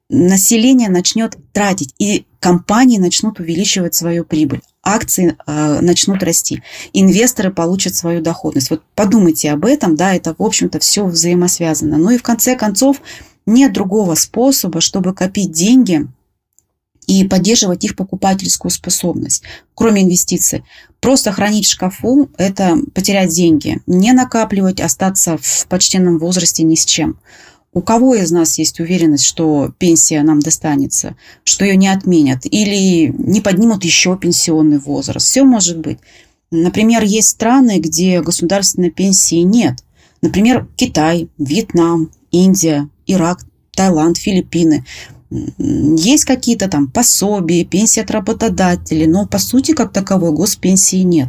население 0.08 0.88
начнет 0.88 1.36
тратить, 1.52 1.94
и 1.98 2.26
компании 2.40 2.98
начнут 2.98 3.40
увеличивать 3.40 3.94
свою 3.94 4.24
прибыль, 4.24 4.62
акции 4.86 5.36
э, 5.46 5.80
начнут 5.80 6.22
расти, 6.22 6.62
инвесторы 6.92 7.52
получат 7.52 7.94
свою 7.94 8.22
доходность. 8.22 8.70
Вот 8.70 8.82
подумайте 8.94 9.50
об 9.50 9.64
этом, 9.64 9.96
да, 9.96 10.14
это, 10.14 10.34
в 10.38 10.42
общем-то, 10.42 10.78
все 10.78 11.04
взаимосвязано. 11.04 11.98
Ну 11.98 12.10
и 12.10 12.18
в 12.18 12.22
конце 12.22 12.56
концов, 12.56 13.00
нет 13.46 13.72
другого 13.72 14.14
способа, 14.14 14.80
чтобы 14.80 15.14
копить 15.14 15.52
деньги 15.52 16.06
и 17.06 17.24
поддерживать 17.24 17.84
их 17.84 17.96
покупательскую 17.96 18.70
способность, 18.70 19.42
кроме 19.74 20.02
инвестиций. 20.02 20.64
Просто 21.00 21.32
хранить 21.32 21.66
в 21.66 21.70
шкафу– 21.70 22.30
это 22.38 22.76
потерять 22.94 23.30
деньги, 23.30 23.80
не 23.86 24.12
накапливать, 24.12 24.80
остаться 24.80 25.38
в 25.40 25.66
почтенном 25.68 26.18
возрасте 26.18 26.62
ни 26.64 26.74
с 26.74 26.84
чем. 26.84 27.18
У 27.76 27.82
кого 27.82 28.14
из 28.14 28.30
нас 28.30 28.56
есть 28.56 28.80
уверенность, 28.80 29.26
что 29.26 29.70
пенсия 29.76 30.22
нам 30.22 30.40
достанется, 30.40 31.14
что 31.44 31.66
ее 31.66 31.76
не 31.76 31.88
отменят 31.88 32.46
или 32.46 33.14
не 33.18 33.42
поднимут 33.42 33.84
еще 33.84 34.16
пенсионный 34.16 34.78
возраст? 34.78 35.26
Все 35.26 35.44
может 35.44 35.80
быть. 35.80 35.98
Например, 36.50 37.04
есть 37.04 37.28
страны, 37.28 37.78
где 37.78 38.22
государственной 38.22 38.90
пенсии 38.90 39.42
нет. 39.42 39.84
Например, 40.22 40.66
Китай, 40.74 41.28
Вьетнам, 41.36 42.10
Индия, 42.30 42.88
Ирак, 43.06 43.40
Таиланд, 43.72 44.16
Филиппины. 44.16 44.86
Есть 45.28 46.24
какие-то 46.24 46.68
там 46.68 46.90
пособия, 46.90 47.66
пенсии 47.66 48.00
от 48.00 48.10
работодателей, 48.10 49.06
но 49.06 49.26
по 49.26 49.36
сути 49.36 49.72
как 49.72 49.92
таковой 49.92 50.32
госпенсии 50.32 51.02
нет. 51.02 51.28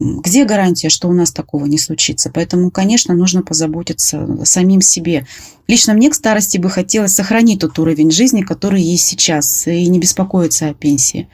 Где 0.00 0.44
гарантия, 0.44 0.88
что 0.88 1.08
у 1.08 1.12
нас 1.12 1.30
такого 1.30 1.66
не 1.66 1.78
случится? 1.78 2.30
Поэтому, 2.32 2.70
конечно, 2.70 3.14
нужно 3.14 3.42
позаботиться 3.42 4.44
самим 4.44 4.80
себе. 4.80 5.26
Лично 5.68 5.94
мне 5.94 6.10
к 6.10 6.14
старости 6.14 6.58
бы 6.58 6.70
хотелось 6.70 7.14
сохранить 7.14 7.60
тот 7.60 7.78
уровень 7.78 8.10
жизни, 8.10 8.42
который 8.42 8.82
есть 8.82 9.06
сейчас, 9.06 9.66
и 9.68 9.86
не 9.86 10.00
беспокоиться 10.00 10.68
о 10.68 10.74
пенсии. 10.74 11.28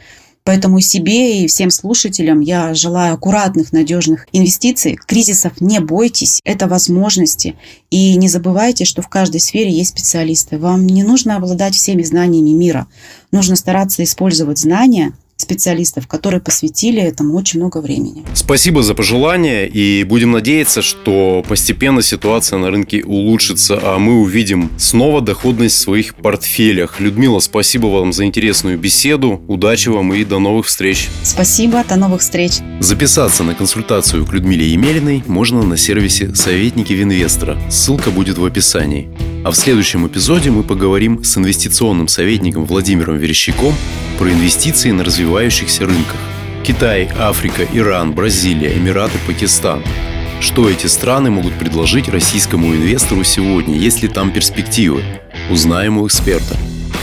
Поэтому 0.45 0.79
и 0.79 0.83
себе, 0.83 1.43
и 1.43 1.47
всем 1.47 1.71
слушателям 1.71 2.41
я 2.41 2.73
желаю 2.73 3.15
аккуратных, 3.15 3.73
надежных 3.73 4.27
инвестиций. 4.33 4.99
Кризисов 5.07 5.61
не 5.61 5.79
бойтесь, 5.79 6.41
это 6.45 6.67
возможности. 6.67 7.57
И 7.91 8.17
не 8.17 8.29
забывайте, 8.29 8.87
что 8.87 9.03
в 9.03 9.09
каждой 9.09 9.41
сфере 9.41 9.71
есть 9.71 9.91
специалисты. 9.91 10.59
Вам 10.59 10.87
не 10.87 11.03
нужно 11.03 11.37
обладать 11.37 11.75
всеми 11.75 12.03
знаниями 12.03 12.51
мира. 12.51 12.87
Нужно 13.31 13.57
стараться 13.57 14.03
использовать 14.03 14.59
знания– 14.59 15.13
специалистов, 15.39 16.07
которые 16.07 16.41
посвятили 16.41 17.01
этому 17.01 17.37
очень 17.37 17.61
много 17.61 17.79
времени. 17.79 18.25
Спасибо 18.35 18.83
за 18.83 18.95
пожелания 18.95 19.67
и 19.67 20.03
будем 20.05 20.33
надеяться, 20.33 20.83
что 20.83 21.45
постепенно 21.49 22.03
ситуация 22.03 22.59
на 22.59 22.71
рынке 22.71 23.05
улучшится, 23.05 23.79
а 23.83 23.99
мы 23.99 24.21
увидим 24.21 24.71
снова 24.79 25.21
доходность 25.21 25.77
в 25.77 25.79
своих 25.79 26.17
портфелях. 26.17 27.01
Людмила, 27.01 27.39
спасибо 27.39 27.87
вам 27.87 28.13
за 28.13 28.25
интересную 28.25 28.79
беседу, 28.79 29.41
удачи 29.47 29.89
вам 29.89 30.13
и 30.13 30.25
до 30.25 30.41
новых 30.41 30.67
встреч. 30.67 31.09
Спасибо, 31.23 31.85
до 31.89 31.97
новых 31.97 32.21
встреч. 32.21 32.55
Записаться 32.81 33.45
на 33.45 33.55
консультацию 33.55 34.27
к 34.27 34.33
Людмиле 34.33 34.67
Емелиной 34.67 35.23
можно 35.27 35.63
на 35.63 35.77
сервисе 35.77 36.35
«Советники 36.35 36.93
Винвестора». 36.93 37.59
Ссылка 37.71 38.11
будет 38.11 38.39
в 38.39 38.45
описании. 38.45 39.09
А 39.45 39.51
в 39.51 39.55
следующем 39.55 40.07
эпизоде 40.07 40.51
мы 40.51 40.65
поговорим 40.65 41.23
с 41.23 41.39
инвестиционным 41.39 42.09
советником 42.09 42.67
Владимиром 42.67 43.17
Верещаком 43.17 43.75
про 44.19 44.31
инвестиции 44.31 44.91
на 44.91 45.05
развивающихся 45.05 45.87
рынках. 45.87 46.17
Китай, 46.65 47.09
Африка, 47.19 47.67
Иран, 47.73 48.13
Бразилия, 48.13 48.77
Эмираты, 48.77 49.17
Пакистан. 49.27 49.83
Что 50.41 50.69
эти 50.69 50.87
страны 50.87 51.31
могут 51.31 51.55
предложить 51.55 52.09
российскому 52.09 52.75
инвестору 52.75 53.25
сегодня, 53.25 53.77
если 53.77 54.09
там 54.09 54.33
перспективы? 54.33 55.03
Узнаем 55.51 55.99
у 55.99 56.07
эксперта. 56.07 56.57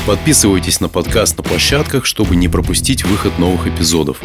Подписывайтесь 0.06 0.82
на 0.82 0.90
подкаст 0.90 1.38
на 1.38 1.44
площадках, 1.44 2.06
чтобы 2.06 2.36
не 2.36 2.48
пропустить 2.48 3.06
выход 3.06 3.40
новых 3.40 3.66
эпизодов. 3.66 4.22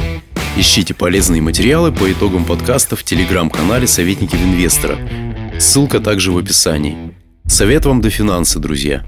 Ищите 0.57 0.95
полезные 0.95 1.41
материалы 1.41 1.93
по 1.93 2.11
итогам 2.11 2.45
подкаста 2.45 2.97
в 2.97 3.05
телеграм-канале 3.05 3.87
«Советники 3.87 4.35
инвестора». 4.35 4.99
Ссылка 5.59 6.01
также 6.01 6.33
в 6.33 6.39
описании. 6.39 6.97
Совет 7.51 7.85
вам 7.85 8.01
до 8.01 8.11
финансы, 8.11 8.61
друзья. 8.61 9.05